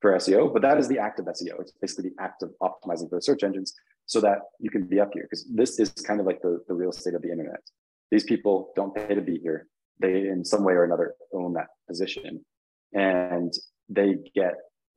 for 0.00 0.12
SEO, 0.12 0.52
but 0.52 0.62
that 0.62 0.78
is 0.78 0.88
the 0.88 0.98
act 0.98 1.18
of 1.18 1.26
SEO. 1.26 1.60
It's 1.60 1.72
basically 1.72 2.10
the 2.10 2.22
act 2.22 2.42
of 2.42 2.50
optimizing 2.62 3.08
for 3.08 3.16
the 3.16 3.22
search 3.22 3.42
engines 3.42 3.74
so 4.06 4.20
that 4.20 4.38
you 4.60 4.70
can 4.70 4.84
be 4.84 5.00
up 5.00 5.10
here 5.12 5.24
because 5.24 5.46
this 5.52 5.78
is 5.78 5.90
kind 5.90 6.20
of 6.20 6.26
like 6.26 6.40
the, 6.40 6.60
the 6.68 6.74
real 6.74 6.90
estate 6.90 7.14
of 7.14 7.22
the 7.22 7.30
internet. 7.30 7.60
These 8.10 8.24
people 8.24 8.72
don't 8.76 8.94
pay 8.94 9.14
to 9.14 9.20
be 9.20 9.38
here. 9.38 9.66
They 10.00 10.28
in 10.28 10.44
some 10.44 10.64
way 10.64 10.74
or 10.74 10.84
another 10.84 11.14
own 11.34 11.54
that 11.54 11.68
position 11.88 12.44
and 12.92 13.52
they 13.88 14.16
get 14.34 14.54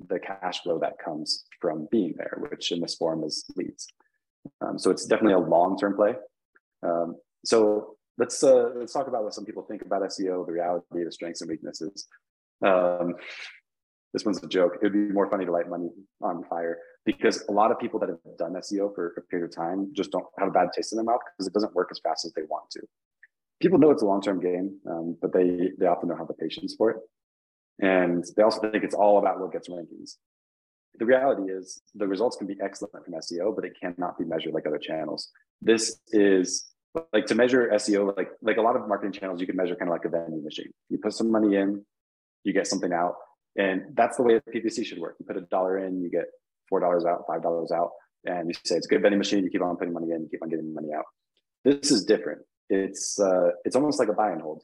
the 0.07 0.19
cash 0.19 0.61
flow 0.61 0.79
that 0.79 0.93
comes 1.03 1.45
from 1.59 1.87
being 1.91 2.13
there, 2.17 2.37
which 2.49 2.71
in 2.71 2.81
this 2.81 2.95
form 2.95 3.23
is 3.23 3.45
leads. 3.55 3.87
Um, 4.61 4.79
so 4.79 4.91
it's 4.91 5.05
definitely 5.05 5.33
a 5.33 5.49
long-term 5.49 5.95
play. 5.95 6.13
Um, 6.83 7.15
so 7.45 7.97
let's 8.17 8.43
uh, 8.43 8.69
let's 8.75 8.93
talk 8.93 9.07
about 9.07 9.23
what 9.23 9.33
some 9.33 9.45
people 9.45 9.63
think 9.63 9.81
about 9.81 10.01
SEO, 10.03 10.45
the 10.45 10.51
reality, 10.51 11.03
the 11.03 11.11
strengths 11.11 11.41
and 11.41 11.49
weaknesses. 11.49 12.07
Um, 12.65 13.15
this 14.13 14.25
one's 14.25 14.43
a 14.43 14.47
joke. 14.47 14.75
It 14.75 14.83
would 14.83 14.93
be 14.93 15.13
more 15.13 15.29
funny 15.29 15.45
to 15.45 15.51
light 15.51 15.69
money 15.69 15.89
on 16.21 16.43
fire 16.43 16.77
because 17.05 17.43
a 17.47 17.51
lot 17.51 17.71
of 17.71 17.79
people 17.79 17.99
that 17.99 18.09
have 18.09 18.19
done 18.37 18.53
SEO 18.53 18.93
for 18.93 19.13
a 19.17 19.21
period 19.21 19.45
of 19.45 19.55
time 19.55 19.91
just 19.95 20.11
don't 20.11 20.25
have 20.37 20.49
a 20.49 20.51
bad 20.51 20.69
taste 20.75 20.91
in 20.91 20.97
their 20.97 21.05
mouth 21.05 21.21
because 21.25 21.47
it 21.47 21.53
doesn't 21.53 21.73
work 21.73 21.89
as 21.91 21.99
fast 21.99 22.25
as 22.25 22.33
they 22.33 22.43
want 22.43 22.69
to. 22.71 22.81
People 23.61 23.79
know 23.79 23.91
it's 23.91 24.01
a 24.01 24.05
long-term 24.05 24.41
game, 24.41 24.79
um, 24.89 25.17
but 25.21 25.33
they 25.33 25.71
they 25.79 25.85
often 25.85 26.09
don't 26.09 26.17
have 26.17 26.27
the 26.27 26.33
patience 26.33 26.75
for 26.77 26.91
it, 26.91 26.97
and 27.79 28.25
they 28.35 28.43
also 28.43 28.59
think 28.59 28.83
it's 28.83 28.95
all 28.95 29.19
about 29.19 29.39
what 29.39 29.51
gets 29.51 29.69
rankings. 29.69 30.17
The 30.99 31.05
reality 31.05 31.51
is 31.51 31.81
the 31.95 32.07
results 32.07 32.35
can 32.35 32.47
be 32.47 32.57
excellent 32.61 33.05
from 33.05 33.13
SEO, 33.13 33.55
but 33.55 33.63
it 33.63 33.77
cannot 33.79 34.17
be 34.17 34.25
measured 34.25 34.53
like 34.53 34.67
other 34.67 34.77
channels. 34.77 35.29
This 35.61 35.99
is 36.09 36.70
like 37.13 37.25
to 37.27 37.35
measure 37.35 37.69
SEO, 37.73 38.15
like 38.17 38.29
like 38.41 38.57
a 38.57 38.61
lot 38.61 38.75
of 38.75 38.87
marketing 38.87 39.13
channels, 39.13 39.39
you 39.39 39.47
can 39.47 39.55
measure 39.55 39.75
kind 39.75 39.89
of 39.89 39.93
like 39.93 40.05
a 40.05 40.09
vending 40.09 40.43
machine. 40.43 40.71
You 40.89 40.97
put 40.97 41.13
some 41.13 41.31
money 41.31 41.55
in, 41.55 41.85
you 42.43 42.53
get 42.53 42.67
something 42.67 42.91
out, 42.91 43.15
and 43.57 43.83
that's 43.93 44.17
the 44.17 44.23
way 44.23 44.39
PPC 44.53 44.85
should 44.85 44.99
work. 44.99 45.15
You 45.19 45.25
put 45.25 45.37
a 45.37 45.41
dollar 45.41 45.79
in, 45.79 46.01
you 46.01 46.09
get 46.09 46.25
four 46.69 46.79
dollars 46.79 47.05
out, 47.05 47.23
five 47.27 47.41
dollars 47.41 47.71
out, 47.71 47.91
and 48.25 48.49
you 48.49 48.53
say 48.65 48.75
it's 48.75 48.87
a 48.87 48.89
good 48.89 49.01
vending 49.01 49.19
machine. 49.19 49.43
You 49.43 49.49
keep 49.49 49.61
on 49.61 49.77
putting 49.77 49.93
money 49.93 50.11
in, 50.11 50.21
you 50.23 50.29
keep 50.29 50.43
on 50.43 50.49
getting 50.49 50.73
money 50.73 50.89
out. 50.95 51.05
This 51.63 51.91
is 51.91 52.05
different. 52.05 52.41
It's 52.69 53.19
uh, 53.19 53.51
it's 53.65 53.75
almost 53.75 53.99
like 53.99 54.09
a 54.09 54.13
buy 54.13 54.31
and 54.31 54.41
hold. 54.41 54.63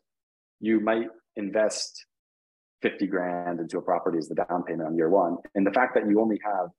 You 0.59 0.79
might 0.79 1.07
invest 1.35 2.05
50 2.81 3.07
grand 3.07 3.59
into 3.59 3.77
a 3.77 3.81
property 3.81 4.17
as 4.17 4.27
the 4.27 4.35
down 4.35 4.63
payment 4.63 4.87
on 4.87 4.95
year 4.95 5.09
one. 5.09 5.37
And 5.55 5.65
the 5.65 5.71
fact 5.71 5.95
that 5.95 6.07
you 6.09 6.21
only 6.21 6.39
have 6.43 6.69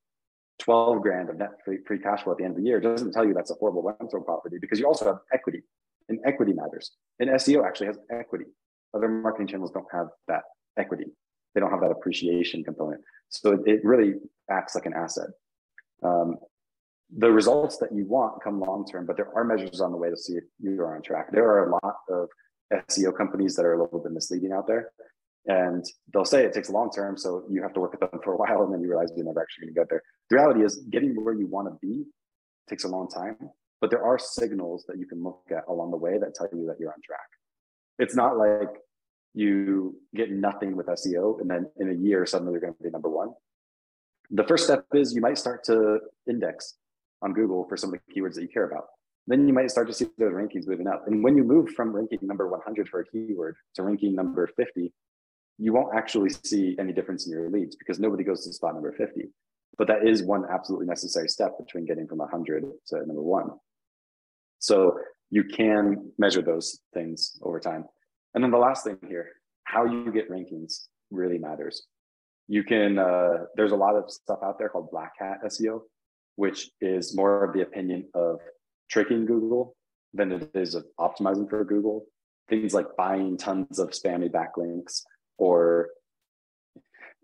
12 0.58 1.02
grand 1.02 1.30
of 1.30 1.36
net 1.36 1.50
free, 1.64 1.78
free 1.86 1.98
cash 1.98 2.22
flow 2.22 2.32
at 2.32 2.38
the 2.38 2.44
end 2.44 2.52
of 2.52 2.62
the 2.62 2.68
year 2.68 2.80
doesn't 2.80 3.12
tell 3.12 3.26
you 3.26 3.34
that's 3.34 3.50
a 3.50 3.54
horrible 3.54 3.82
rental 3.82 4.20
property 4.20 4.56
because 4.60 4.78
you 4.78 4.86
also 4.86 5.04
have 5.04 5.18
equity 5.32 5.62
and 6.08 6.18
equity 6.24 6.52
matters. 6.52 6.92
And 7.20 7.30
SEO 7.30 7.66
actually 7.66 7.88
has 7.88 7.98
equity. 8.10 8.46
Other 8.94 9.08
marketing 9.08 9.46
channels 9.46 9.70
don't 9.70 9.86
have 9.92 10.08
that 10.26 10.42
equity. 10.76 11.06
They 11.54 11.60
don't 11.60 11.70
have 11.70 11.80
that 11.80 11.90
appreciation 11.90 12.64
component. 12.64 13.02
So 13.28 13.62
it, 13.64 13.84
really 13.84 14.14
acts 14.50 14.74
like 14.74 14.86
an 14.86 14.94
asset. 14.94 15.28
Um, 16.02 16.36
the 17.16 17.30
results 17.30 17.78
that 17.78 17.92
you 17.92 18.04
want 18.06 18.42
come 18.42 18.60
long 18.60 18.86
term, 18.86 19.06
but 19.06 19.16
there 19.16 19.34
are 19.34 19.44
measures 19.44 19.80
on 19.80 19.92
the 19.92 19.96
way 19.96 20.10
to 20.10 20.16
see 20.16 20.34
if 20.34 20.44
you 20.60 20.80
are 20.80 20.94
on 20.94 21.02
track. 21.02 21.32
There 21.32 21.48
are 21.48 21.68
a 21.68 21.78
lot 21.84 21.96
of 22.10 22.28
SEO 22.90 23.16
companies 23.16 23.56
that 23.56 23.64
are 23.64 23.74
a 23.74 23.82
little 23.82 24.00
bit 24.00 24.12
misleading 24.12 24.52
out 24.52 24.66
there. 24.66 24.90
And 25.48 25.84
they'll 26.12 26.26
say 26.26 26.44
it 26.44 26.52
takes 26.52 26.68
a 26.68 26.72
long 26.72 26.90
term, 26.90 27.16
so 27.16 27.44
you 27.50 27.62
have 27.62 27.72
to 27.72 27.80
work 27.80 27.92
with 27.92 28.00
them 28.00 28.20
for 28.22 28.34
a 28.34 28.36
while, 28.42 28.62
and 28.62 28.72
then 28.72 28.80
you 28.82 28.88
realize 28.88 29.08
you're 29.16 29.26
never 29.26 29.40
actually 29.40 29.66
going 29.66 29.74
to 29.74 29.80
get 29.80 29.90
there. 29.90 30.02
The 30.30 30.36
reality 30.36 30.62
is, 30.62 30.84
getting 30.90 31.14
where 31.24 31.34
you 31.34 31.46
want 31.46 31.68
to 31.68 31.78
be 31.86 32.04
takes 32.68 32.84
a 32.84 32.88
long 32.88 33.08
time, 33.08 33.36
but 33.80 33.90
there 33.90 34.04
are 34.04 34.18
signals 34.18 34.84
that 34.88 34.98
you 34.98 35.06
can 35.06 35.22
look 35.22 35.42
at 35.50 35.64
along 35.68 35.90
the 35.90 35.96
way 35.96 36.18
that 36.18 36.34
tell 36.34 36.48
you 36.52 36.66
that 36.66 36.76
you're 36.78 36.90
on 36.90 37.00
track. 37.02 37.26
It's 37.98 38.14
not 38.14 38.36
like 38.36 38.68
you 39.32 39.96
get 40.14 40.30
nothing 40.30 40.76
with 40.76 40.86
SEO, 40.86 41.40
and 41.40 41.50
then 41.50 41.66
in 41.78 41.90
a 41.90 41.94
year 41.94 42.26
suddenly 42.26 42.52
you're 42.52 42.60
going 42.60 42.74
to 42.74 42.82
be 42.82 42.90
number 42.90 43.08
one. 43.08 43.30
The 44.30 44.44
first 44.44 44.64
step 44.64 44.84
is 44.92 45.14
you 45.14 45.22
might 45.22 45.38
start 45.38 45.64
to 45.64 46.00
index 46.28 46.74
on 47.22 47.32
Google 47.32 47.66
for 47.68 47.76
some 47.78 47.94
of 47.94 48.00
the 48.06 48.14
keywords 48.14 48.34
that 48.34 48.42
you 48.42 48.48
care 48.48 48.68
about. 48.68 48.84
Then 49.26 49.46
you 49.46 49.54
might 49.54 49.70
start 49.70 49.88
to 49.88 49.94
see 49.94 50.06
those 50.18 50.32
rankings 50.32 50.66
moving 50.66 50.86
up. 50.86 51.04
And 51.06 51.22
when 51.22 51.36
you 51.36 51.44
move 51.44 51.70
from 51.70 51.94
ranking 51.94 52.18
number 52.22 52.48
100 52.48 52.88
for 52.88 53.00
a 53.00 53.04
keyword 53.06 53.56
to 53.74 53.82
ranking 53.82 54.14
number 54.14 54.46
50, 54.46 54.92
you 55.58 55.72
won't 55.72 55.94
actually 55.94 56.30
see 56.30 56.76
any 56.78 56.92
difference 56.92 57.26
in 57.26 57.32
your 57.32 57.50
leads 57.50 57.76
because 57.76 57.98
nobody 57.98 58.22
goes 58.22 58.44
to 58.44 58.52
spot 58.52 58.74
number 58.74 58.92
50. 58.92 59.28
But 59.76 59.88
that 59.88 60.06
is 60.06 60.22
one 60.22 60.44
absolutely 60.50 60.86
necessary 60.86 61.28
step 61.28 61.58
between 61.58 61.84
getting 61.84 62.06
from 62.06 62.18
100 62.18 62.64
to 62.88 62.96
number 63.06 63.22
one. 63.22 63.50
So 64.60 64.98
you 65.30 65.44
can 65.44 66.12
measure 66.18 66.42
those 66.42 66.80
things 66.94 67.38
over 67.42 67.60
time. 67.60 67.84
And 68.34 68.42
then 68.42 68.50
the 68.50 68.58
last 68.58 68.84
thing 68.84 68.98
here, 69.08 69.28
how 69.64 69.84
you 69.84 70.10
get 70.12 70.30
rankings 70.30 70.86
really 71.10 71.38
matters. 71.38 71.86
You 72.46 72.64
can, 72.64 72.98
uh, 72.98 73.44
there's 73.56 73.72
a 73.72 73.76
lot 73.76 73.94
of 73.94 74.10
stuff 74.10 74.38
out 74.42 74.58
there 74.58 74.68
called 74.68 74.90
black 74.90 75.12
hat 75.18 75.38
SEO, 75.44 75.82
which 76.36 76.70
is 76.80 77.14
more 77.14 77.44
of 77.44 77.52
the 77.52 77.62
opinion 77.62 78.08
of 78.14 78.40
tricking 78.90 79.26
Google 79.26 79.76
than 80.14 80.32
it 80.32 80.50
is 80.54 80.74
of 80.74 80.86
optimizing 80.98 81.48
for 81.50 81.64
Google. 81.64 82.06
Things 82.48 82.72
like 82.72 82.86
buying 82.96 83.36
tons 83.36 83.78
of 83.78 83.90
spammy 83.90 84.30
backlinks, 84.30 85.02
or 85.38 85.88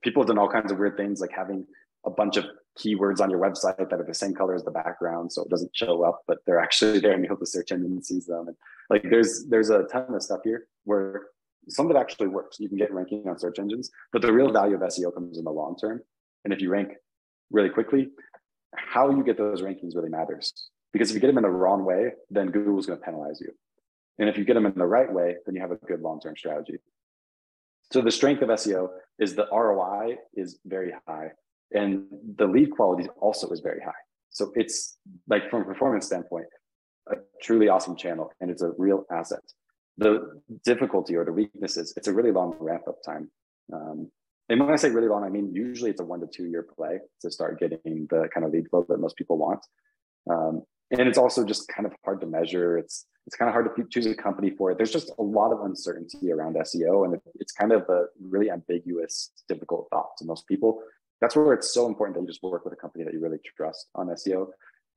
people 0.02 0.22
have 0.22 0.28
done 0.28 0.38
all 0.38 0.48
kinds 0.48 0.70
of 0.70 0.78
weird 0.78 0.96
things 0.96 1.20
like 1.20 1.32
having 1.32 1.66
a 2.06 2.10
bunch 2.10 2.36
of 2.36 2.44
keywords 2.78 3.20
on 3.20 3.30
your 3.30 3.40
website 3.40 3.88
that 3.88 4.00
are 4.00 4.04
the 4.04 4.14
same 4.14 4.34
color 4.34 4.54
as 4.54 4.64
the 4.64 4.70
background 4.70 5.32
so 5.32 5.42
it 5.42 5.48
doesn't 5.48 5.74
show 5.74 6.04
up 6.04 6.22
but 6.26 6.38
they're 6.46 6.60
actually 6.60 6.98
there 7.00 7.12
and 7.12 7.22
you 7.22 7.28
hope 7.28 7.40
the 7.40 7.46
search 7.46 7.72
engine 7.72 8.02
sees 8.02 8.26
them. 8.26 8.48
And 8.48 8.56
like 8.90 9.04
there's 9.10 9.46
there's 9.48 9.70
a 9.70 9.84
ton 9.84 10.14
of 10.14 10.22
stuff 10.22 10.40
here 10.44 10.66
where 10.84 11.22
some 11.68 11.86
of 11.86 11.96
it 11.96 11.98
actually 11.98 12.28
works. 12.28 12.60
You 12.60 12.68
can 12.68 12.76
get 12.76 12.92
ranking 12.92 13.26
on 13.28 13.38
search 13.38 13.58
engines 13.58 13.90
but 14.12 14.22
the 14.22 14.32
real 14.32 14.52
value 14.52 14.76
of 14.76 14.82
seo 14.82 15.12
comes 15.12 15.38
in 15.38 15.44
the 15.44 15.50
long 15.50 15.76
term. 15.80 16.02
And 16.44 16.52
if 16.52 16.60
you 16.60 16.70
rank 16.70 16.92
really 17.50 17.70
quickly 17.70 18.08
how 18.76 19.10
you 19.10 19.22
get 19.22 19.38
those 19.38 19.62
rankings 19.62 19.94
really 19.94 20.10
matters. 20.10 20.52
Because 20.92 21.10
if 21.10 21.14
you 21.14 21.20
get 21.20 21.28
them 21.28 21.38
in 21.38 21.44
the 21.44 21.50
wrong 21.50 21.84
way 21.84 22.12
then 22.30 22.48
google's 22.48 22.86
going 22.86 22.98
to 22.98 23.04
penalize 23.04 23.40
you. 23.40 23.52
And 24.18 24.28
if 24.28 24.36
you 24.36 24.44
get 24.44 24.54
them 24.54 24.66
in 24.66 24.74
the 24.74 24.86
right 24.86 25.10
way 25.10 25.36
then 25.46 25.54
you 25.54 25.60
have 25.60 25.70
a 25.70 25.76
good 25.76 26.00
long-term 26.00 26.36
strategy 26.36 26.78
so 27.94 28.00
the 28.00 28.10
strength 28.10 28.42
of 28.42 28.48
SEO 28.48 28.88
is 29.20 29.36
the 29.36 29.46
ROI 29.52 30.16
is 30.34 30.58
very 30.66 30.92
high 31.06 31.28
and 31.72 32.06
the 32.34 32.44
lead 32.44 32.72
quality 32.72 33.08
also 33.20 33.48
is 33.50 33.60
very 33.60 33.80
high. 33.80 34.02
So 34.30 34.50
it's 34.56 34.98
like 35.28 35.48
from 35.48 35.62
a 35.62 35.64
performance 35.64 36.06
standpoint, 36.06 36.46
a 37.12 37.18
truly 37.40 37.68
awesome 37.68 37.94
channel 37.94 38.32
and 38.40 38.50
it's 38.50 38.62
a 38.62 38.72
real 38.78 39.04
asset. 39.12 39.44
The 39.96 40.42
difficulty 40.64 41.14
or 41.14 41.24
the 41.24 41.30
weakness 41.30 41.76
is 41.76 41.94
it's 41.96 42.08
a 42.08 42.12
really 42.12 42.32
long 42.32 42.56
ramp 42.58 42.82
up 42.88 42.96
time. 43.06 43.30
Um, 43.72 44.10
and 44.48 44.58
when 44.58 44.72
I 44.72 44.74
say 44.74 44.90
really 44.90 45.06
long, 45.06 45.22
I 45.22 45.28
mean 45.28 45.54
usually 45.54 45.92
it's 45.92 46.00
a 46.00 46.04
one 46.04 46.18
to 46.18 46.26
two 46.26 46.46
year 46.46 46.66
play 46.76 46.98
to 47.22 47.30
start 47.30 47.60
getting 47.60 48.08
the 48.10 48.28
kind 48.34 48.44
of 48.44 48.50
lead 48.50 48.68
flow 48.70 48.84
that 48.88 48.98
most 48.98 49.14
people 49.14 49.38
want. 49.38 49.60
Um, 50.28 50.64
and 50.98 51.08
it's 51.08 51.18
also 51.18 51.44
just 51.44 51.68
kind 51.68 51.86
of 51.86 51.92
hard 52.04 52.20
to 52.20 52.26
measure. 52.26 52.78
It's 52.78 53.06
it's 53.26 53.36
kind 53.36 53.48
of 53.48 53.54
hard 53.54 53.74
to 53.74 53.84
choose 53.88 54.06
a 54.06 54.14
company 54.14 54.50
for 54.50 54.70
it. 54.70 54.76
There's 54.76 54.92
just 54.92 55.10
a 55.18 55.22
lot 55.22 55.52
of 55.52 55.64
uncertainty 55.64 56.30
around 56.30 56.56
SEO, 56.56 57.06
and 57.06 57.20
it's 57.36 57.52
kind 57.52 57.72
of 57.72 57.88
a 57.88 58.06
really 58.20 58.50
ambiguous, 58.50 59.30
difficult 59.48 59.88
thought 59.90 60.16
to 60.18 60.26
most 60.26 60.46
people. 60.46 60.82
That's 61.20 61.34
where 61.34 61.54
it's 61.54 61.72
so 61.72 61.86
important 61.86 62.16
that 62.16 62.22
you 62.22 62.26
just 62.26 62.42
work 62.42 62.64
with 62.64 62.74
a 62.74 62.76
company 62.76 63.04
that 63.04 63.14
you 63.14 63.20
really 63.20 63.38
trust 63.56 63.88
on 63.94 64.08
SEO, 64.08 64.48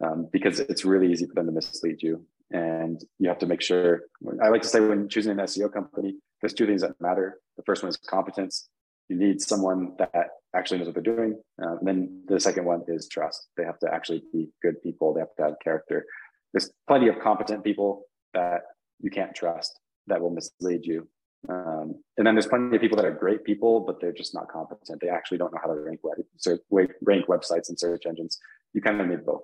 um, 0.04 0.28
because 0.32 0.60
it's 0.60 0.84
really 0.84 1.10
easy 1.10 1.26
for 1.26 1.36
them 1.36 1.46
to 1.46 1.54
mislead 1.54 2.04
you. 2.04 2.26
And 2.52 3.02
you 3.20 3.30
have 3.30 3.40
to 3.40 3.46
make 3.46 3.62
sure. 3.62 4.02
I 4.44 4.50
like 4.50 4.62
to 4.64 4.68
say 4.68 4.82
when 4.82 5.08
choosing 5.08 5.32
an 5.32 5.46
SEO 5.46 5.72
company, 5.72 6.16
there's 6.42 6.54
two 6.54 6.66
things 6.66 6.82
that 6.82 7.00
matter. 7.00 7.40
The 7.56 7.64
first 7.64 7.82
one 7.84 7.90
is 7.90 7.98
competence. 7.98 8.68
You 9.10 9.16
need 9.18 9.42
someone 9.42 9.94
that 10.00 10.30
actually 10.56 10.80
knows 10.80 10.88
what 10.88 10.96
they're 10.96 11.16
doing. 11.16 11.40
Uh, 11.62 11.78
and 11.78 11.88
then 11.88 12.24
the 12.28 12.40
second 12.40 12.66
one 12.66 12.84
is 12.88 13.08
trust. 13.08 13.48
They 13.56 13.64
have 13.64 13.80
to 13.80 13.94
actually 13.94 14.24
be 14.34 14.50
good 14.62 14.82
people. 14.82 15.14
They 15.14 15.22
have 15.22 15.36
to 15.38 15.44
have 15.44 15.54
character. 15.64 16.06
There's 16.54 16.72
plenty 16.88 17.08
of 17.08 17.20
competent 17.20 17.64
people 17.64 18.04
that 18.34 18.62
you 19.00 19.10
can't 19.10 19.36
trust 19.36 19.80
that 20.08 20.22
will 20.22 20.32
mislead 20.32 20.86
you. 20.86 21.08
Um, 21.50 21.96
and 22.18 22.26
then 22.26 22.36
there's 22.36 22.48
plenty 22.48 22.76
of 22.76 22.82
people 22.82 22.98
that 22.98 23.06
are 23.06 23.12
great 23.12 23.44
people, 23.44 23.82
but 23.82 24.02
they're 24.02 24.12
just 24.12 24.34
not 24.34 24.50
competent. 24.50 25.00
They 25.02 25.10
actually 25.10 25.38
don't 25.38 25.54
know 25.54 25.60
how 25.62 25.72
to 25.72 25.80
rank 25.80 26.00
web, 26.04 26.18
search, 26.38 26.62
rank 26.70 27.28
websites 27.28 27.70
and 27.70 27.80
search 27.80 28.06
engines. 28.06 28.38
You 28.74 28.82
kind 28.82 29.00
of 29.00 29.08
need 29.08 29.26
both. 29.26 29.44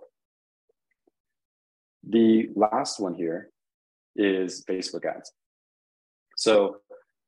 The 2.08 2.49
last 2.56 2.99
one 2.99 3.13
here 3.13 3.49
is 4.15 4.65
Facebook 4.65 5.06
ads. 5.06 5.32
So 6.36 6.78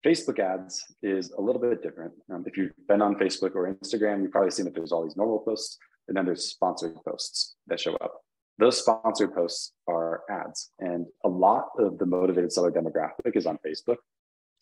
Facebook 0.06 0.40
ads 0.40 0.84
is 1.02 1.32
a 1.32 1.42
little 1.42 1.60
bit 1.60 1.82
different. 1.82 2.14
Um, 2.32 2.44
if 2.46 2.58
you've 2.58 2.74
been 2.88 3.02
on 3.02 3.16
Facebook 3.16 3.56
or 3.56 3.74
Instagram, 3.74 4.22
you've 4.22 4.32
probably 4.32 4.52
seen 4.52 4.66
that 4.66 4.76
there's 4.76 4.92
all 4.92 5.04
these 5.04 5.18
normal 5.18 5.40
posts 5.40 5.80
and 6.08 6.16
then 6.16 6.26
there's 6.26 6.46
sponsored 6.46 6.96
posts 7.08 7.56
that 7.68 7.80
show 7.80 7.96
up. 7.96 8.22
Those 8.58 8.80
sponsored 8.80 9.34
posts 9.34 9.74
are 9.88 10.22
ads, 10.30 10.72
and 10.80 11.06
a 11.26 11.30
lot 11.30 11.66
of 11.78 11.98
the 11.98 12.06
motivated 12.06 12.54
seller 12.54 12.72
demographic 12.72 13.36
is 13.36 13.46
on 13.46 13.58
Facebook. 13.66 13.98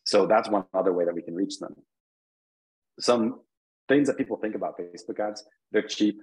So 0.04 0.26
that's 0.26 0.50
one 0.50 0.66
other 0.74 0.94
way 0.94 1.06
that 1.06 1.14
we 1.14 1.22
can 1.22 1.36
reach 1.36 1.60
them. 1.60 1.76
Some 3.00 3.42
things 3.88 4.08
that 4.08 4.18
people 4.18 4.38
think 4.38 4.56
about 4.56 4.80
Facebook 4.80 5.20
ads, 5.20 5.44
they're 5.72 5.84
cheap, 5.84 6.20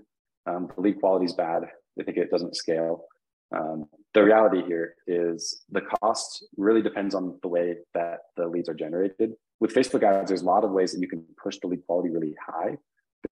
um, 0.46 0.68
the 0.74 0.80
lead 0.80 0.98
quality 0.98 1.26
is 1.26 1.34
bad, 1.34 1.62
they 1.96 2.02
think 2.02 2.16
it 2.16 2.30
doesn't 2.30 2.56
scale. 2.56 3.04
Um, 3.56 3.86
the 4.14 4.22
reality 4.22 4.62
here 4.64 4.94
is 5.06 5.62
the 5.70 5.80
cost 5.80 6.46
really 6.56 6.82
depends 6.82 7.14
on 7.14 7.38
the 7.42 7.48
way 7.48 7.76
that 7.94 8.20
the 8.36 8.46
leads 8.46 8.68
are 8.68 8.74
generated. 8.74 9.34
With 9.60 9.74
Facebook 9.74 10.02
ads, 10.02 10.28
there's 10.28 10.42
a 10.42 10.46
lot 10.46 10.64
of 10.64 10.70
ways 10.70 10.92
that 10.92 11.00
you 11.00 11.08
can 11.08 11.24
push 11.42 11.58
the 11.60 11.68
lead 11.68 11.84
quality 11.86 12.10
really 12.10 12.34
high. 12.44 12.76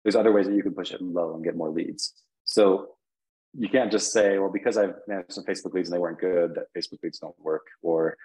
There's 0.03 0.15
other 0.15 0.31
ways 0.31 0.47
that 0.47 0.55
you 0.55 0.63
can 0.63 0.73
push 0.73 0.91
it 0.91 1.01
low 1.01 1.35
and 1.35 1.43
get 1.43 1.55
more 1.55 1.69
leads. 1.69 2.13
So 2.43 2.89
you 3.57 3.69
can't 3.69 3.91
just 3.91 4.11
say, 4.11 4.37
well, 4.37 4.51
because 4.51 4.77
I've 4.77 4.95
managed 5.07 5.33
some 5.33 5.45
Facebook 5.45 5.73
leads 5.73 5.89
and 5.89 5.95
they 5.95 6.01
weren't 6.01 6.19
good, 6.19 6.55
that 6.55 6.73
Facebook 6.77 7.01
leads 7.03 7.19
don't 7.19 7.35
work, 7.39 7.65
or 7.81 8.17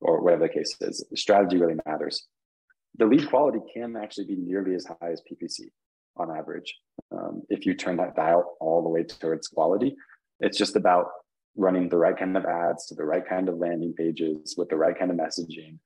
or 0.00 0.22
whatever 0.22 0.44
the 0.44 0.54
case 0.54 0.74
is. 0.80 1.04
Strategy 1.14 1.58
really 1.58 1.78
matters. 1.86 2.26
The 2.96 3.04
lead 3.04 3.28
quality 3.28 3.58
can 3.72 3.96
actually 3.96 4.26
be 4.26 4.36
nearly 4.36 4.74
as 4.74 4.86
high 4.86 5.12
as 5.12 5.22
PPC 5.30 5.68
on 6.16 6.34
average. 6.36 6.74
Um, 7.12 7.42
if 7.48 7.66
you 7.66 7.74
turn 7.74 7.98
that 7.98 8.16
dial 8.16 8.56
all 8.60 8.82
the 8.82 8.88
way 8.88 9.04
towards 9.04 9.48
quality, 9.48 9.94
it's 10.40 10.58
just 10.58 10.74
about 10.74 11.06
running 11.56 11.88
the 11.88 11.96
right 11.96 12.16
kind 12.16 12.36
of 12.36 12.44
ads 12.44 12.86
to 12.86 12.94
the 12.94 13.04
right 13.04 13.26
kind 13.28 13.48
of 13.48 13.58
landing 13.58 13.92
pages 13.92 14.54
with 14.56 14.68
the 14.68 14.76
right 14.76 14.98
kind 14.98 15.10
of 15.10 15.16
messaging 15.16 15.78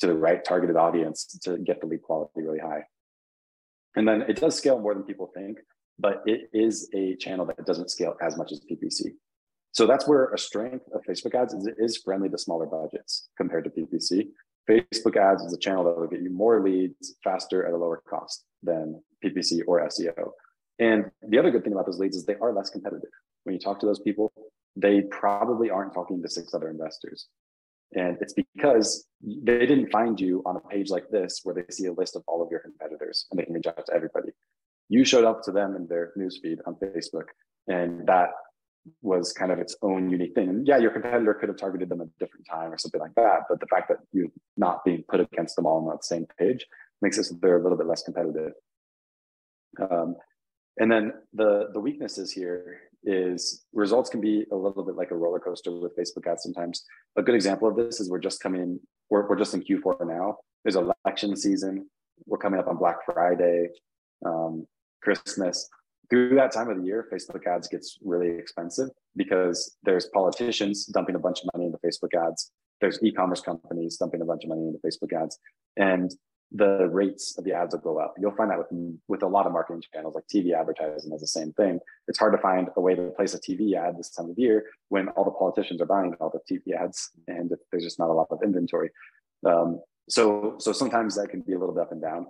to 0.00 0.06
the 0.06 0.14
right 0.14 0.44
targeted 0.44 0.76
audience 0.76 1.26
to 1.42 1.58
get 1.58 1.80
the 1.80 1.86
lead 1.86 2.02
quality 2.02 2.32
really 2.36 2.58
high. 2.58 2.82
And 3.96 4.06
then 4.08 4.22
it 4.22 4.36
does 4.36 4.56
scale 4.56 4.78
more 4.78 4.94
than 4.94 5.02
people 5.02 5.30
think, 5.34 5.58
but 5.98 6.22
it 6.26 6.48
is 6.52 6.88
a 6.94 7.16
channel 7.16 7.44
that 7.46 7.66
doesn't 7.66 7.90
scale 7.90 8.16
as 8.22 8.36
much 8.36 8.52
as 8.52 8.60
PPC. 8.60 9.12
So 9.72 9.86
that's 9.86 10.08
where 10.08 10.32
a 10.32 10.38
strength 10.38 10.86
of 10.94 11.02
Facebook 11.02 11.34
ads 11.34 11.54
is 11.54 11.66
it 11.66 11.76
is 11.78 11.98
friendly 11.98 12.28
to 12.28 12.38
smaller 12.38 12.66
budgets 12.66 13.28
compared 13.36 13.64
to 13.64 13.70
PPC. 13.70 14.28
Facebook 14.68 15.16
ads 15.16 15.42
is 15.42 15.52
a 15.52 15.58
channel 15.58 15.84
that 15.84 15.98
will 15.98 16.06
get 16.06 16.22
you 16.22 16.30
more 16.30 16.62
leads 16.62 17.14
faster 17.22 17.66
at 17.66 17.72
a 17.72 17.76
lower 17.76 18.02
cost 18.08 18.44
than 18.62 19.02
PPC 19.24 19.60
or 19.66 19.86
SEO. 19.86 20.30
And 20.78 21.10
the 21.28 21.38
other 21.38 21.50
good 21.50 21.62
thing 21.62 21.72
about 21.72 21.86
those 21.86 21.98
leads 21.98 22.16
is 22.16 22.24
they 22.24 22.36
are 22.36 22.52
less 22.52 22.70
competitive. 22.70 23.10
When 23.44 23.54
you 23.54 23.60
talk 23.60 23.80
to 23.80 23.86
those 23.86 24.00
people, 24.00 24.32
they 24.80 25.02
probably 25.02 25.70
aren't 25.70 25.94
talking 25.94 26.22
to 26.22 26.28
six 26.28 26.54
other 26.54 26.70
investors. 26.70 27.26
And 27.94 28.16
it's 28.20 28.34
because 28.34 29.06
they 29.22 29.66
didn't 29.66 29.90
find 29.90 30.20
you 30.20 30.42
on 30.46 30.56
a 30.56 30.60
page 30.60 30.90
like 30.90 31.08
this 31.10 31.40
where 31.42 31.54
they 31.54 31.64
see 31.70 31.86
a 31.86 31.92
list 31.92 32.14
of 32.14 32.22
all 32.28 32.42
of 32.42 32.50
your 32.50 32.60
competitors 32.60 33.26
and 33.30 33.38
they 33.38 33.44
can 33.44 33.54
reach 33.54 33.66
out 33.66 33.84
to 33.84 33.94
everybody. 33.94 34.30
You 34.88 35.04
showed 35.04 35.24
up 35.24 35.42
to 35.44 35.52
them 35.52 35.74
in 35.74 35.86
their 35.86 36.12
newsfeed 36.16 36.58
on 36.66 36.74
Facebook, 36.76 37.26
and 37.68 38.06
that 38.06 38.30
was 39.02 39.32
kind 39.32 39.52
of 39.52 39.58
its 39.58 39.76
own 39.82 40.10
unique 40.10 40.34
thing. 40.34 40.48
And 40.48 40.66
yeah, 40.66 40.78
your 40.78 40.90
competitor 40.90 41.34
could 41.34 41.48
have 41.48 41.58
targeted 41.58 41.88
them 41.88 42.00
at 42.00 42.08
a 42.08 42.10
different 42.18 42.46
time 42.50 42.72
or 42.72 42.78
something 42.78 43.00
like 43.00 43.14
that. 43.14 43.42
But 43.48 43.60
the 43.60 43.66
fact 43.66 43.88
that 43.88 43.98
you're 44.12 44.28
not 44.56 44.84
being 44.84 45.04
put 45.08 45.20
against 45.20 45.56
them 45.56 45.66
all 45.66 45.78
on 45.78 45.88
that 45.88 46.04
same 46.04 46.26
page 46.38 46.66
makes 47.02 47.18
it 47.18 47.24
so 47.24 47.36
they're 47.40 47.58
a 47.58 47.62
little 47.62 47.78
bit 47.78 47.86
less 47.86 48.02
competitive. 48.02 48.52
Um, 49.80 50.16
and 50.78 50.90
then 50.90 51.12
the 51.34 51.68
the 51.72 51.80
weaknesses 51.80 52.32
here 52.32 52.80
is 53.04 53.64
results 53.72 54.10
can 54.10 54.20
be 54.20 54.44
a 54.52 54.56
little 54.56 54.84
bit 54.84 54.96
like 54.96 55.10
a 55.10 55.16
roller 55.16 55.40
coaster 55.40 55.72
with 55.72 55.96
Facebook 55.96 56.30
ads 56.30 56.42
sometimes. 56.42 56.84
A 57.16 57.22
good 57.22 57.34
example 57.34 57.68
of 57.68 57.76
this 57.76 58.00
is 58.00 58.10
we're 58.10 58.18
just 58.18 58.40
coming, 58.42 58.78
we're, 59.08 59.28
we're 59.28 59.36
just 59.36 59.54
in 59.54 59.62
Q4 59.62 60.06
now. 60.06 60.36
There's 60.64 60.76
election 60.76 61.36
season. 61.36 61.88
We're 62.26 62.38
coming 62.38 62.60
up 62.60 62.68
on 62.68 62.76
Black 62.76 62.96
Friday, 63.06 63.68
um, 64.24 64.66
Christmas. 65.02 65.68
Through 66.10 66.34
that 66.34 66.52
time 66.52 66.68
of 66.68 66.78
the 66.78 66.84
year, 66.84 67.08
Facebook 67.10 67.46
ads 67.46 67.68
gets 67.68 67.98
really 68.02 68.30
expensive 68.30 68.88
because 69.16 69.76
there's 69.84 70.06
politicians 70.12 70.86
dumping 70.86 71.14
a 71.14 71.20
bunch 71.20 71.40
of 71.40 71.48
money 71.54 71.66
into 71.66 71.78
Facebook 71.78 72.28
ads. 72.28 72.50
There's 72.80 72.98
e-commerce 73.02 73.40
companies 73.40 73.96
dumping 73.96 74.20
a 74.20 74.24
bunch 74.24 74.44
of 74.44 74.48
money 74.48 74.66
into 74.66 74.78
Facebook 74.84 75.12
ads. 75.18 75.38
And 75.76 76.10
the 76.52 76.88
rates 76.88 77.38
of 77.38 77.44
the 77.44 77.52
ads 77.52 77.74
will 77.74 77.80
go 77.80 77.98
up. 77.98 78.14
You'll 78.18 78.34
find 78.34 78.50
that 78.50 78.58
with 78.58 78.68
with 79.08 79.22
a 79.22 79.26
lot 79.26 79.46
of 79.46 79.52
marketing 79.52 79.82
channels 79.94 80.14
like 80.14 80.24
TV 80.26 80.52
advertising 80.52 81.12
is 81.12 81.20
the 81.20 81.26
same 81.26 81.52
thing. 81.52 81.78
It's 82.08 82.18
hard 82.18 82.32
to 82.32 82.38
find 82.38 82.68
a 82.76 82.80
way 82.80 82.94
to 82.94 83.10
place 83.16 83.34
a 83.34 83.40
TV 83.40 83.74
ad 83.74 83.96
this 83.96 84.10
time 84.10 84.30
of 84.30 84.38
year 84.38 84.64
when 84.88 85.08
all 85.10 85.24
the 85.24 85.30
politicians 85.30 85.80
are 85.80 85.86
buying 85.86 86.14
all 86.20 86.30
the 86.30 86.40
TV 86.52 86.74
ads 86.74 87.10
and 87.28 87.52
there's 87.70 87.84
just 87.84 87.98
not 87.98 88.10
a 88.10 88.12
lot 88.12 88.26
of 88.30 88.42
inventory. 88.42 88.90
Um, 89.46 89.80
so 90.08 90.56
so 90.58 90.72
sometimes 90.72 91.14
that 91.16 91.28
can 91.28 91.42
be 91.42 91.52
a 91.52 91.58
little 91.58 91.74
bit 91.74 91.82
up 91.82 91.92
and 91.92 92.02
down. 92.02 92.26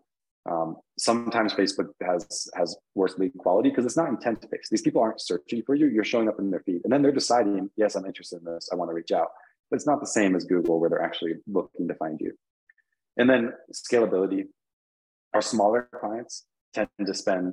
Um, 0.50 0.76
sometimes 0.98 1.54
Facebook 1.54 1.88
has 2.02 2.48
has 2.54 2.76
worse 2.94 3.16
lead 3.18 3.32
quality 3.38 3.70
because 3.70 3.86
it's 3.86 3.96
not 3.96 4.08
intent 4.08 4.44
based. 4.50 4.70
These 4.70 4.82
people 4.82 5.00
aren't 5.00 5.20
searching 5.20 5.62
for 5.64 5.74
you; 5.74 5.86
you're 5.86 6.04
showing 6.04 6.28
up 6.28 6.38
in 6.38 6.50
their 6.50 6.60
feed, 6.60 6.82
and 6.84 6.92
then 6.92 7.02
they're 7.02 7.12
deciding, 7.12 7.70
yes, 7.76 7.94
I'm 7.94 8.06
interested 8.06 8.40
in 8.40 8.44
this. 8.44 8.68
I 8.72 8.76
want 8.76 8.90
to 8.90 8.94
reach 8.94 9.12
out. 9.12 9.28
But 9.70 9.76
it's 9.76 9.86
not 9.86 10.00
the 10.00 10.06
same 10.06 10.34
as 10.34 10.44
Google, 10.44 10.80
where 10.80 10.90
they're 10.90 11.02
actually 11.02 11.34
looking 11.46 11.88
to 11.88 11.94
find 11.94 12.20
you. 12.20 12.32
And 13.20 13.28
then 13.28 13.52
scalability. 13.70 14.46
Our 15.34 15.42
smaller 15.42 15.90
clients 16.00 16.46
tend 16.72 16.88
to 17.04 17.12
spend 17.12 17.52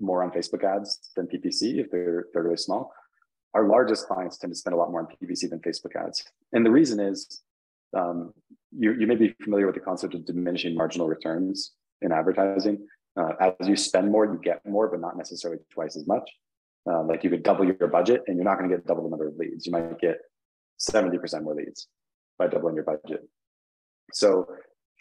more 0.00 0.24
on 0.24 0.32
Facebook 0.32 0.64
ads 0.64 0.98
than 1.14 1.28
PPC 1.28 1.78
if 1.78 1.88
they're, 1.92 2.26
they're 2.34 2.42
really 2.42 2.56
small. 2.56 2.92
Our 3.54 3.68
largest 3.68 4.08
clients 4.08 4.38
tend 4.38 4.52
to 4.52 4.58
spend 4.58 4.74
a 4.74 4.76
lot 4.76 4.90
more 4.90 4.98
on 4.98 5.06
PPC 5.06 5.48
than 5.48 5.60
Facebook 5.60 5.94
ads. 5.94 6.24
And 6.52 6.66
the 6.66 6.70
reason 6.72 6.98
is 6.98 7.42
um, 7.96 8.32
you, 8.76 8.94
you 8.94 9.06
may 9.06 9.14
be 9.14 9.36
familiar 9.40 9.66
with 9.66 9.76
the 9.76 9.80
concept 9.80 10.14
of 10.14 10.26
diminishing 10.26 10.76
marginal 10.76 11.06
returns 11.06 11.74
in 12.02 12.10
advertising. 12.10 12.84
Uh, 13.16 13.52
as 13.60 13.68
you 13.68 13.76
spend 13.76 14.10
more, 14.10 14.24
you 14.24 14.40
get 14.42 14.66
more, 14.66 14.88
but 14.88 15.00
not 15.00 15.16
necessarily 15.16 15.60
twice 15.72 15.96
as 15.96 16.08
much. 16.08 16.28
Uh, 16.90 17.04
like 17.04 17.22
you 17.22 17.30
could 17.30 17.44
double 17.44 17.64
your 17.64 17.86
budget 17.86 18.22
and 18.26 18.36
you're 18.36 18.44
not 18.44 18.58
going 18.58 18.68
to 18.68 18.76
get 18.76 18.84
double 18.84 19.04
the 19.04 19.10
number 19.10 19.28
of 19.28 19.36
leads. 19.36 19.64
You 19.64 19.70
might 19.70 19.96
get 20.00 20.18
70% 20.80 21.44
more 21.44 21.54
leads 21.54 21.86
by 22.36 22.48
doubling 22.48 22.74
your 22.74 22.82
budget. 22.82 23.20
So 24.12 24.48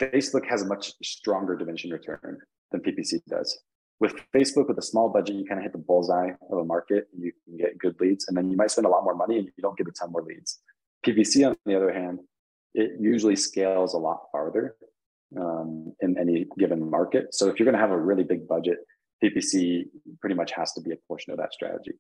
Facebook 0.01 0.45
has 0.49 0.61
a 0.61 0.65
much 0.65 0.93
stronger 1.03 1.55
diminishing 1.55 1.91
return 1.91 2.39
than 2.71 2.81
PPC 2.81 3.19
does. 3.27 3.59
With 3.99 4.15
Facebook, 4.35 4.67
with 4.67 4.77
a 4.77 4.81
small 4.81 5.09
budget, 5.09 5.35
you 5.35 5.45
kind 5.45 5.59
of 5.59 5.63
hit 5.63 5.71
the 5.71 5.77
bullseye 5.77 6.31
of 6.51 6.57
a 6.57 6.65
market 6.65 7.07
and 7.13 7.23
you 7.23 7.31
can 7.45 7.57
get 7.57 7.77
good 7.77 7.95
leads. 7.99 8.27
And 8.27 8.35
then 8.35 8.49
you 8.49 8.57
might 8.57 8.71
spend 8.71 8.85
a 8.85 8.89
lot 8.89 9.03
more 9.03 9.15
money 9.15 9.37
and 9.37 9.45
you 9.45 9.61
don't 9.61 9.77
get 9.77 9.87
a 9.87 9.91
ton 9.91 10.11
more 10.11 10.23
leads. 10.23 10.59
PPC, 11.05 11.47
on 11.47 11.55
the 11.65 11.75
other 11.75 11.93
hand, 11.93 12.19
it 12.73 12.93
usually 12.99 13.35
scales 13.35 13.93
a 13.93 13.97
lot 13.97 14.23
farther 14.31 14.75
um, 15.39 15.93
in 16.01 16.17
any 16.17 16.47
given 16.57 16.89
market. 16.89 17.33
So 17.33 17.47
if 17.47 17.59
you're 17.59 17.65
going 17.65 17.75
to 17.75 17.81
have 17.81 17.91
a 17.91 17.99
really 17.99 18.23
big 18.23 18.47
budget, 18.47 18.79
PPC 19.23 19.85
pretty 20.19 20.35
much 20.35 20.51
has 20.51 20.73
to 20.73 20.81
be 20.81 20.91
a 20.91 20.97
portion 21.07 21.31
of 21.31 21.39
that 21.39 21.53
strategy. 21.53 21.93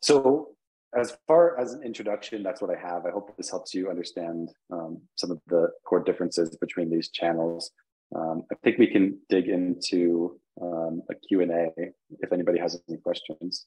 So 0.00 0.51
as 0.94 1.16
far 1.26 1.58
as 1.58 1.72
an 1.72 1.82
introduction, 1.82 2.42
that's 2.42 2.60
what 2.60 2.70
I 2.70 2.78
have. 2.78 3.06
I 3.06 3.10
hope 3.10 3.34
this 3.36 3.50
helps 3.50 3.72
you 3.72 3.88
understand 3.88 4.50
um, 4.70 5.00
some 5.16 5.30
of 5.30 5.40
the 5.48 5.68
core 5.86 6.02
differences 6.02 6.56
between 6.56 6.90
these 6.90 7.10
channels. 7.10 7.70
Um, 8.14 8.42
I 8.52 8.56
think 8.62 8.78
we 8.78 8.86
can 8.88 9.18
dig 9.30 9.48
into 9.48 10.38
um, 10.60 11.02
a 11.10 11.14
Q&A 11.14 11.70
if 11.76 12.32
anybody 12.32 12.58
has 12.58 12.80
any 12.88 12.98
questions. 12.98 13.66